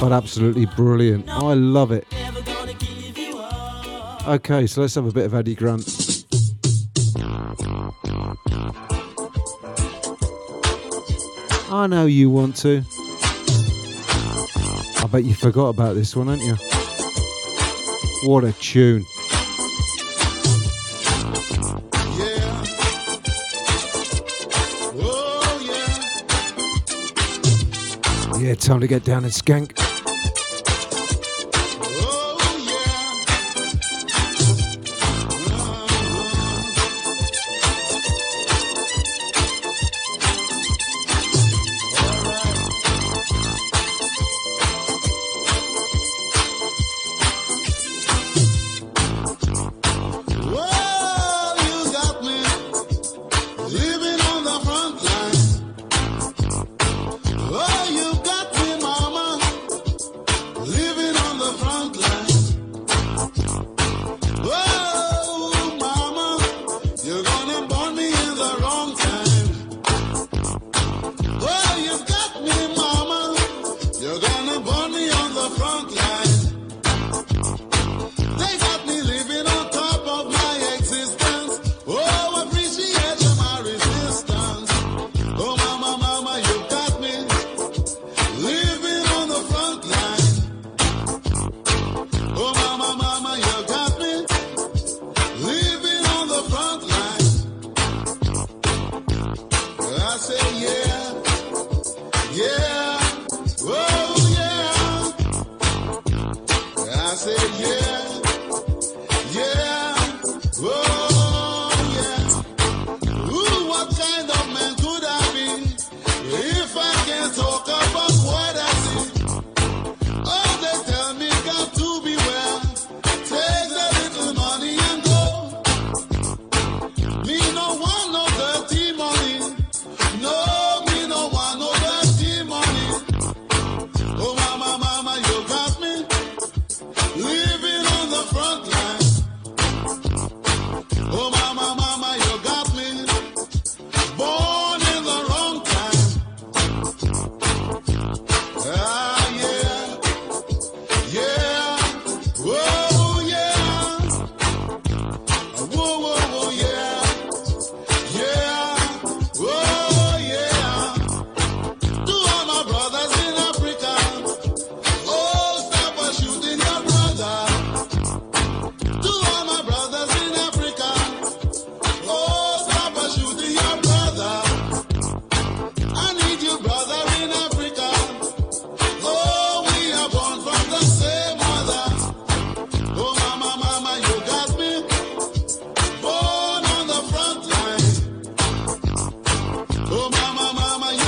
[0.00, 1.26] But absolutely brilliant.
[1.28, 2.06] Oh, I love it.
[4.26, 5.86] Okay, so let's have a bit of Eddie Grant.
[11.70, 12.82] I know you want to.
[15.02, 16.56] I bet you forgot about this one, haven't you?
[18.28, 19.04] What a tune.
[28.44, 29.83] Yeah, time to get down and skank.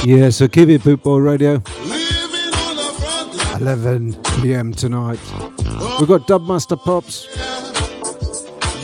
[0.06, 1.54] Yeah, so keep it Bootboy Radio.
[1.84, 3.60] living on the front line.
[3.60, 5.18] 11 pm tonight.
[5.98, 7.26] We've got Dubmaster Pops.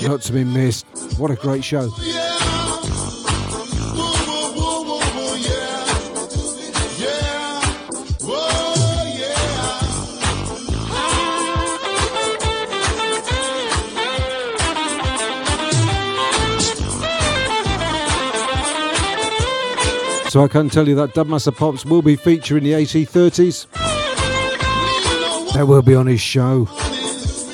[0.02, 0.84] Not to be missed.
[1.18, 1.90] What a great show.
[20.32, 23.66] So I can tell you that Dubmaster Pops will be featuring the AC30s.
[25.52, 26.64] They will be on his show.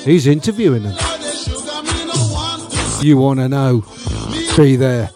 [0.05, 0.95] He's interviewing them.
[3.01, 3.83] You want to know?
[4.55, 5.09] Be there.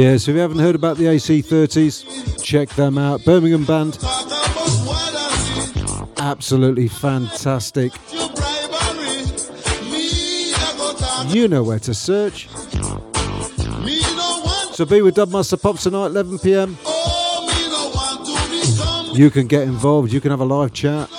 [0.00, 3.22] Yeah, so if you haven't heard about the AC30s, check them out.
[3.22, 3.98] Birmingham band.
[6.16, 7.92] Absolutely fantastic.
[11.28, 12.48] You know where to search.
[14.72, 16.78] So be with Dubmaster Pops tonight, 11 pm.
[19.12, 21.10] You can get involved, you can have a live chat.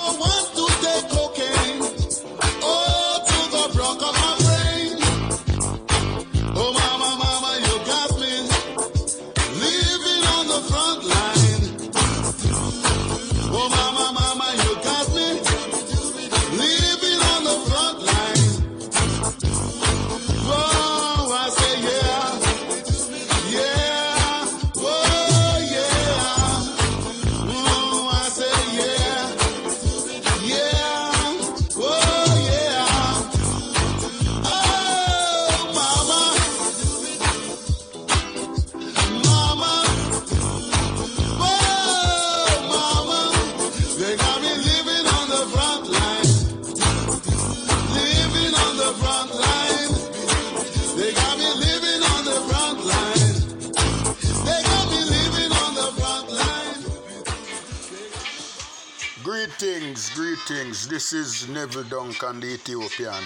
[62.22, 63.24] Duncan, the Ethiopian,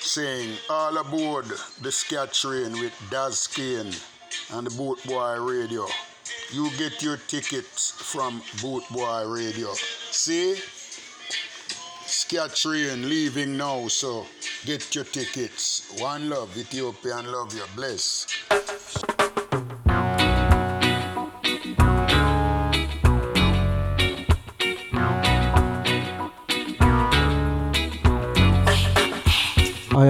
[0.00, 1.44] saying all aboard
[1.82, 3.92] the Ska Train with Daz Kane
[4.52, 5.86] and the Boot Boy Radio.
[6.50, 9.74] You get your tickets from Boot Boy Radio.
[10.10, 10.56] See?
[12.06, 14.24] Ska Train leaving now, so
[14.64, 15.92] get your tickets.
[15.98, 17.64] One love, Ethiopian love you.
[17.74, 18.26] Bless.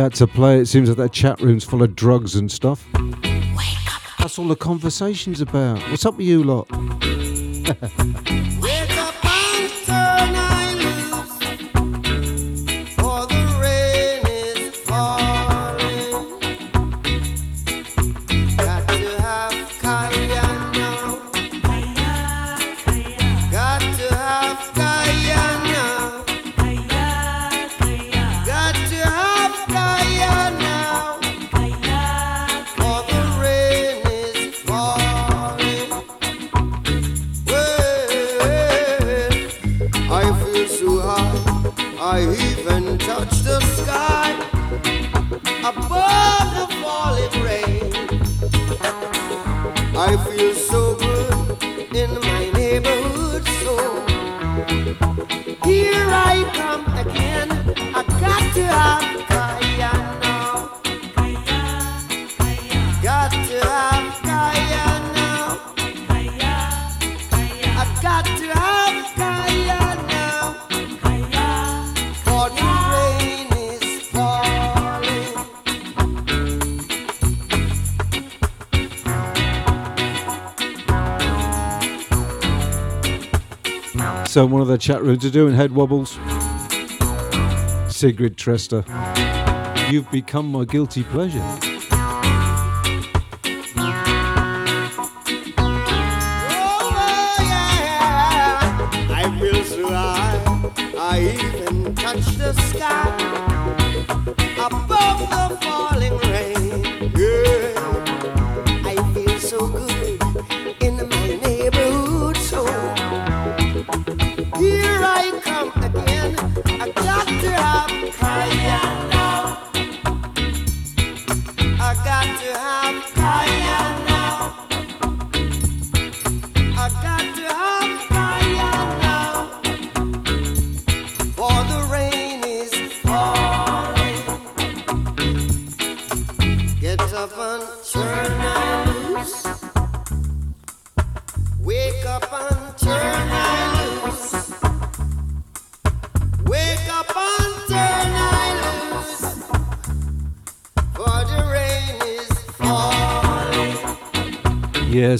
[0.07, 0.61] Had to play.
[0.61, 2.87] It seems like that chat room's full of drugs and stuff.
[4.20, 5.81] That's all the conversation's about.
[5.91, 6.69] What's up with you lot?
[84.36, 86.10] So one of the chat rooms are doing head wobbles.
[87.88, 88.84] Sigrid Trester.
[89.90, 91.40] You've become my guilty pleasure.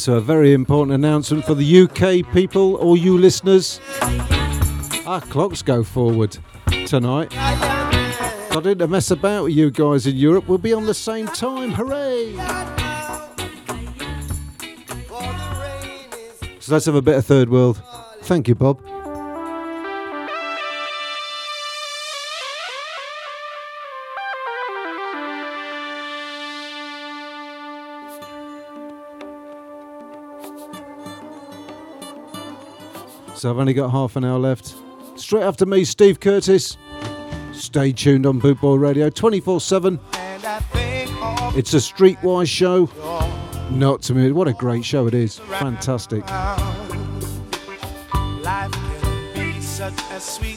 [0.07, 3.81] So a very important announcement for the UK people, all you listeners.
[5.05, 6.39] Our clocks go forward
[6.87, 7.37] tonight.
[7.37, 10.47] I didn't mess about with you guys in Europe.
[10.47, 11.73] We'll be on the same time.
[11.73, 12.37] Hooray!
[16.61, 17.83] So let's have a bit of third world.
[18.23, 18.81] Thank you, Bob.
[33.37, 34.75] So I've only got half an hour left.
[35.17, 36.79] Straight after me, Steve Curtis.
[37.53, 40.01] Stay tuned on Boot Boy Radio 24 7.
[41.55, 42.89] It's a streetwise show.
[43.71, 44.33] Not to me.
[44.33, 45.39] What a great show it is.
[45.39, 46.27] Fantastic.
[48.43, 50.57] Life can be such a sweet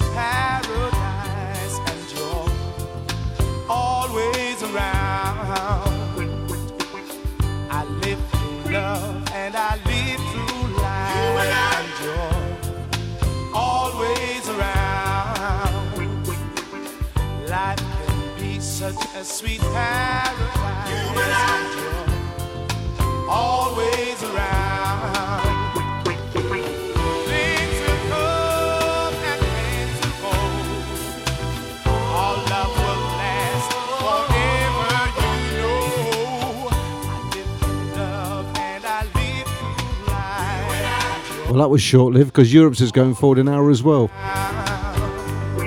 [37.96, 41.50] love and I live through life.
[41.50, 44.10] Well, that was short lived because Europe's is going forward an hour as well.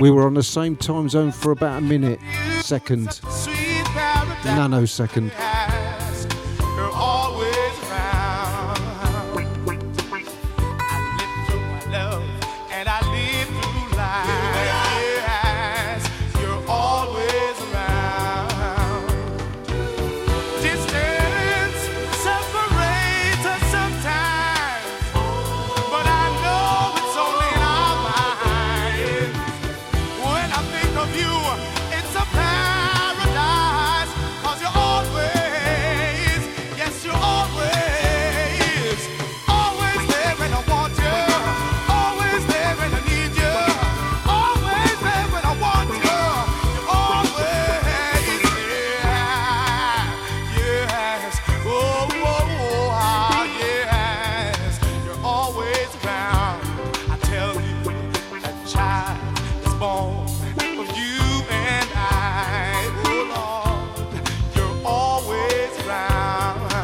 [0.03, 2.19] We were on the same time zone for about a minute,
[2.61, 3.07] second,
[4.43, 5.31] nanosecond.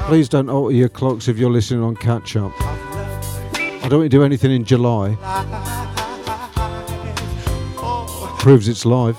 [0.08, 2.50] Please don't alter your clocks if you're listening on catch up.
[2.62, 5.16] I don't want to do anything in July.
[8.38, 9.18] Proves it's live.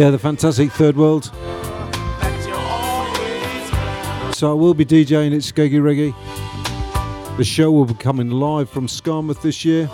[0.00, 1.24] Yeah, the fantastic Third World.
[4.34, 7.36] So I will be DJing at Skeggy Reggae.
[7.36, 9.90] The show will be coming live from Skamouth this year.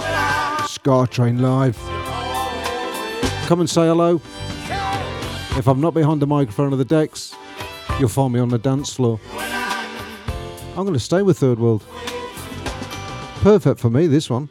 [0.68, 1.76] Ska Train Live.
[3.48, 4.20] Come and say hello.
[5.58, 7.34] If I'm not behind the microphone or the decks,
[7.98, 9.18] you'll find me on the dance floor.
[9.34, 11.84] I'm going to stay with Third World.
[13.40, 14.50] Perfect for me, this one.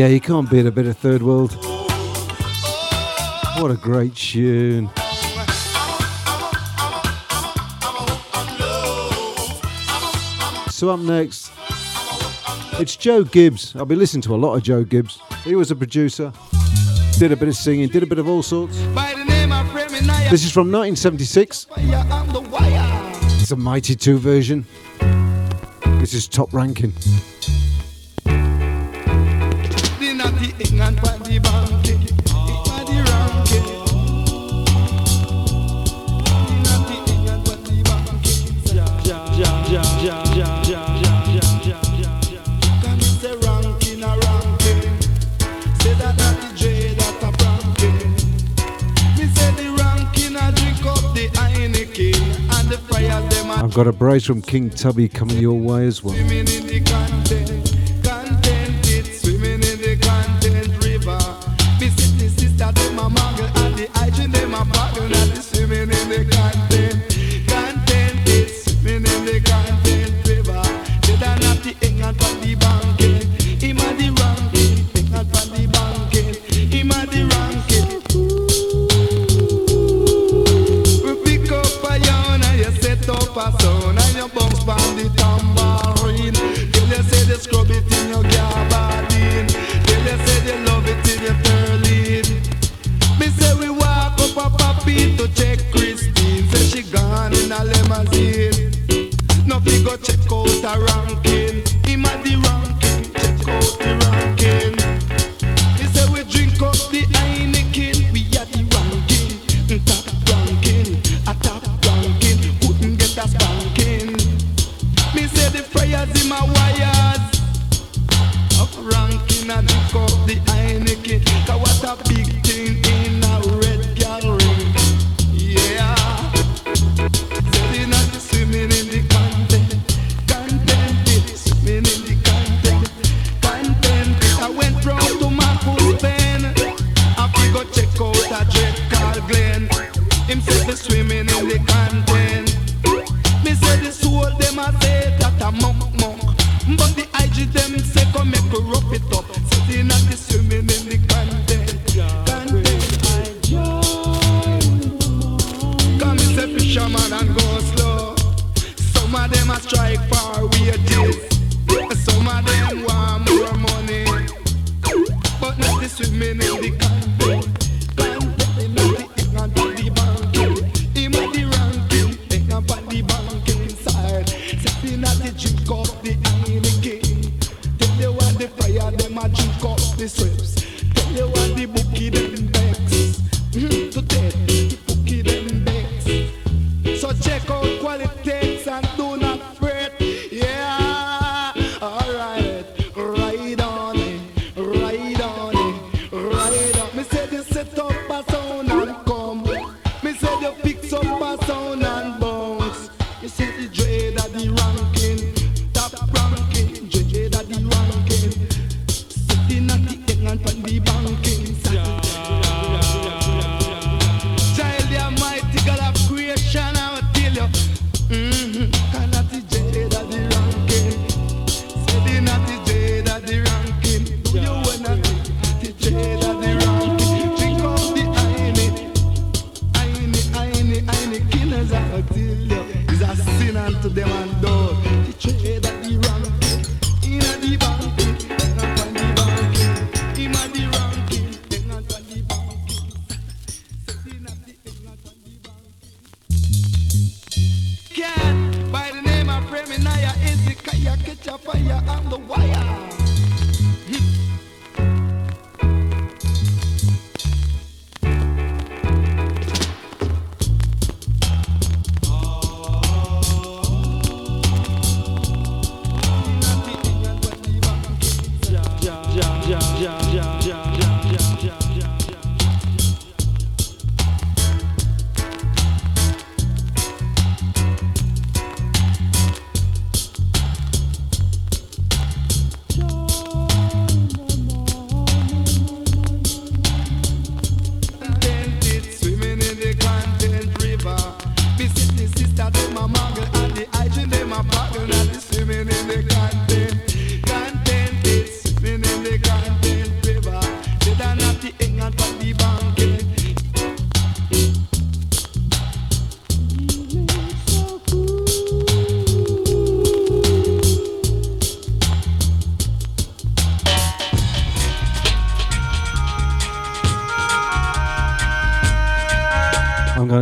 [0.00, 1.54] Yeah, you can't beat a bit of Third World.
[3.58, 4.88] What a great tune.
[10.70, 11.52] So, up next,
[12.80, 13.76] it's Joe Gibbs.
[13.76, 15.20] I've been listening to a lot of Joe Gibbs.
[15.44, 16.32] He was a producer,
[17.18, 18.78] did a bit of singing, did a bit of all sorts.
[20.30, 21.66] This is from 1976.
[21.76, 24.64] It's a Mighty 2 version.
[25.98, 26.94] This is top ranking.
[53.80, 56.14] Got a brace from King Tubby coming your way as well.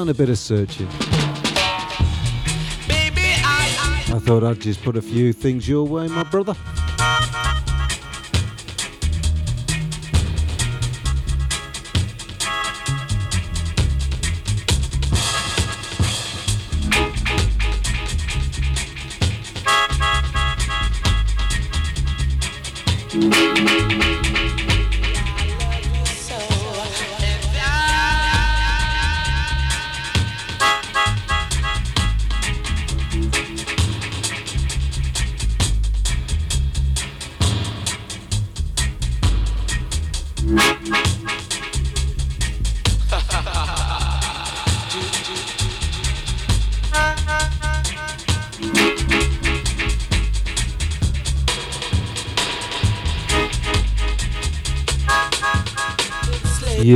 [0.07, 0.87] Done a bit of searching.
[4.09, 6.55] I thought I'd just put a few things your way, my brother.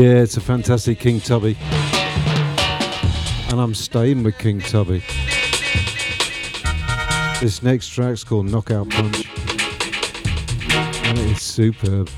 [0.00, 1.58] Yeah, it's a fantastic King Tubby.
[3.50, 5.02] And I'm staying with King Tubby.
[7.38, 9.28] This next track's called Knockout Punch.
[11.04, 12.08] And it is superb.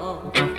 [0.00, 0.51] 嗯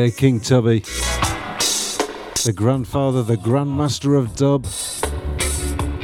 [0.00, 0.80] Yeah, King Tubby.
[0.80, 4.64] The grandfather, the grandmaster of dub.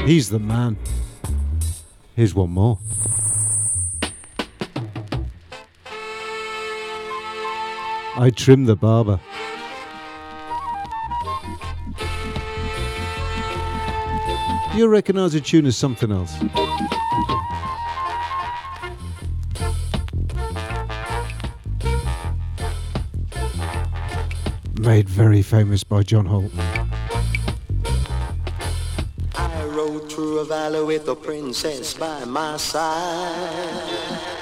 [0.07, 0.77] He's the man.
[2.15, 2.79] Here's one more.
[8.19, 9.19] I trim the barber.
[14.77, 16.37] You'll recognise a tune as something else.
[25.17, 26.53] Very famous by John Holt.
[29.35, 34.36] I rode through a valley with a princess by my side.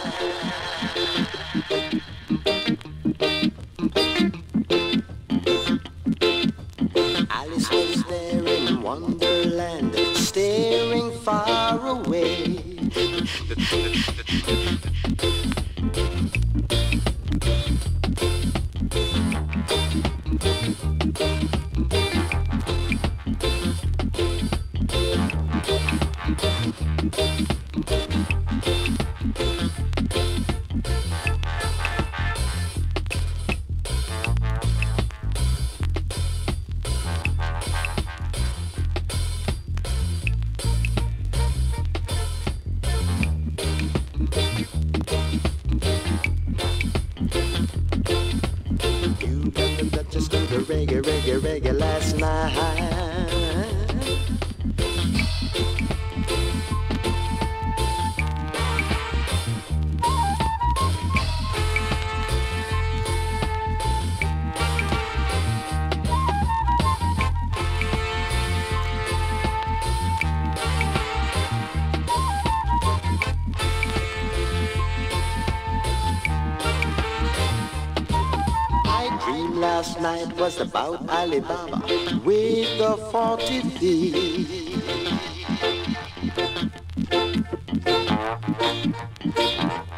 [79.24, 81.80] dream last night was about Alibaba
[82.24, 84.74] with the 40 thieves.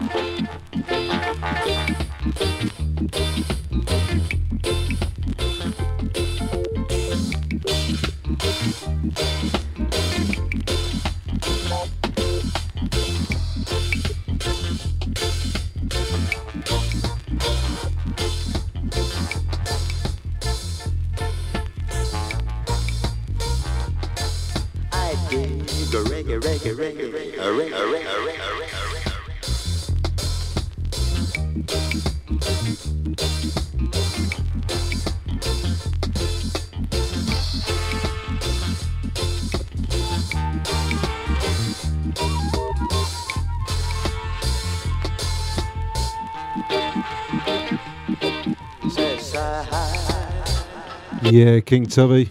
[0.09, 0.66] Thank
[51.31, 52.31] Yeah, King Tubby.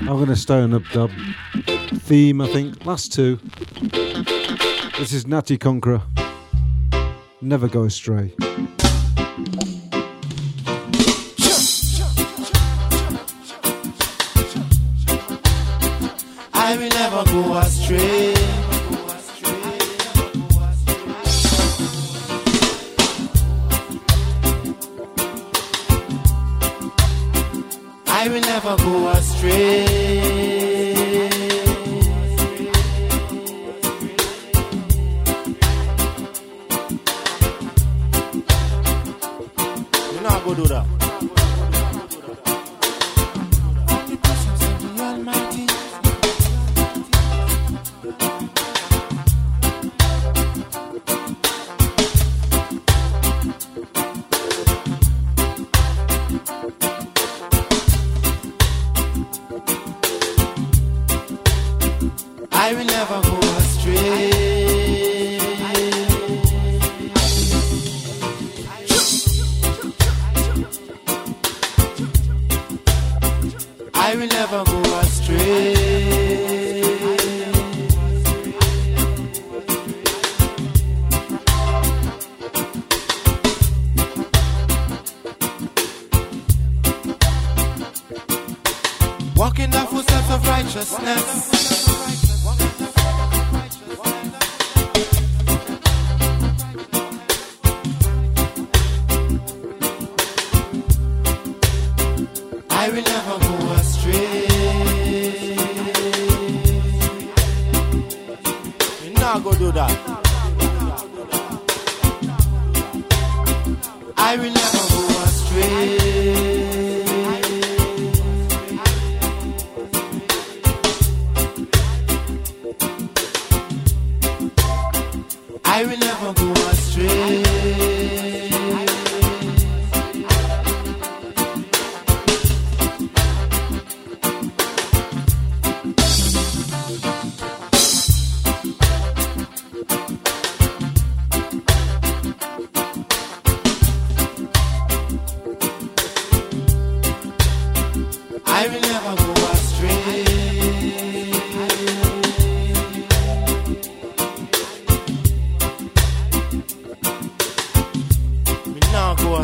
[0.00, 1.10] I'm going to stay on the dub
[2.00, 2.84] theme, I think.
[2.84, 3.38] Last two.
[4.98, 6.02] This is Natty Conqueror.
[7.40, 8.34] Never go astray.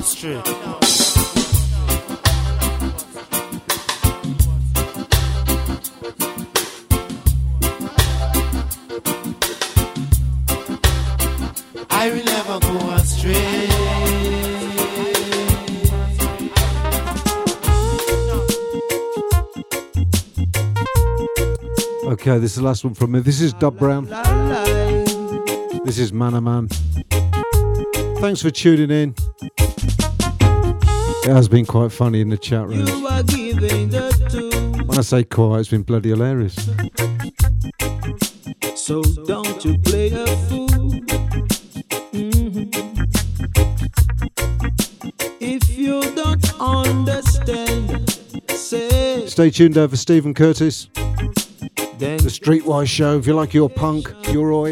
[0.03, 0.43] straight.
[11.91, 13.69] I will never go astray.
[22.13, 23.21] Okay, this is the last one from me.
[23.21, 24.07] This is Dub Brown.
[25.85, 26.69] This is Man a Man.
[28.19, 29.15] Thanks for tuning in.
[31.25, 32.85] It has been quite funny in the chat room.
[32.85, 34.83] You are giving the.
[34.87, 36.57] When I say quiet, it's been bloody hilarious.
[38.75, 40.91] So don't you play a fool.
[42.13, 42.69] Mhm.
[45.41, 48.11] If you don't understand,
[48.51, 50.89] say Stay tuned over Stephen Curtis.
[51.99, 53.19] The Streetwise Show.
[53.19, 54.69] If you like your punk, your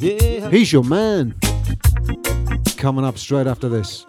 [0.00, 0.50] yeah.
[0.50, 1.36] he's your man.
[2.76, 4.04] Coming up straight after this.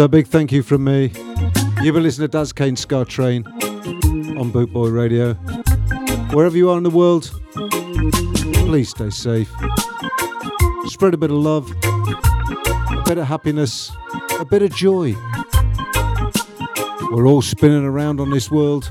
[0.00, 1.12] So a big thank you from me.
[1.82, 5.34] You've been listening to Daz Kane Ska Train on Bootboy Radio.
[6.34, 7.30] Wherever you are in the world,
[8.64, 9.52] please stay safe.
[10.86, 13.92] Spread a bit of love, a bit of happiness,
[14.38, 15.14] a bit of joy.
[17.12, 18.90] We're all spinning around on this world.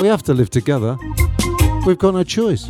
[0.00, 0.96] We have to live together.
[1.84, 2.68] We've got no choice.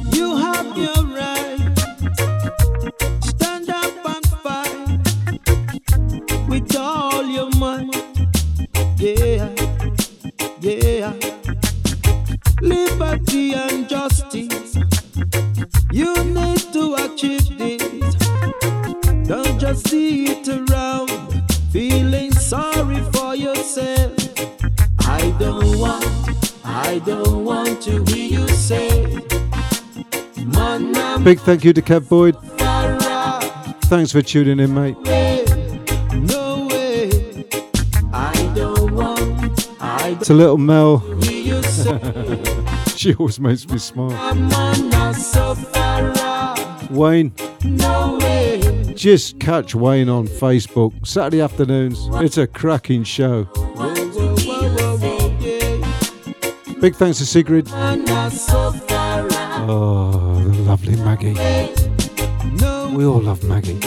[31.23, 32.37] Big thank you to Kev Boyd.
[33.85, 34.97] Thanks for tuning in, mate.
[40.25, 41.01] To little Mel.
[42.97, 44.11] she always makes me smile.
[46.91, 47.33] Wayne,
[48.95, 51.99] just catch Wayne on Facebook Saturday afternoons.
[52.15, 53.45] It's a cracking show.
[56.81, 57.69] Big thanks to Sigrid.
[59.73, 60.30] Oh,
[60.71, 61.35] lovely Maggie.
[62.97, 63.81] We all love Maggie.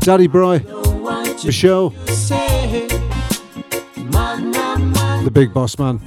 [0.00, 0.58] Daddy Bry,
[1.42, 1.88] Michelle,
[5.24, 6.00] the big boss man.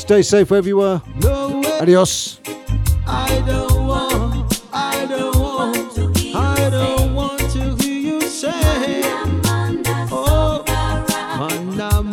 [0.00, 1.00] Stay safe wherever you are.
[1.80, 2.40] Adios.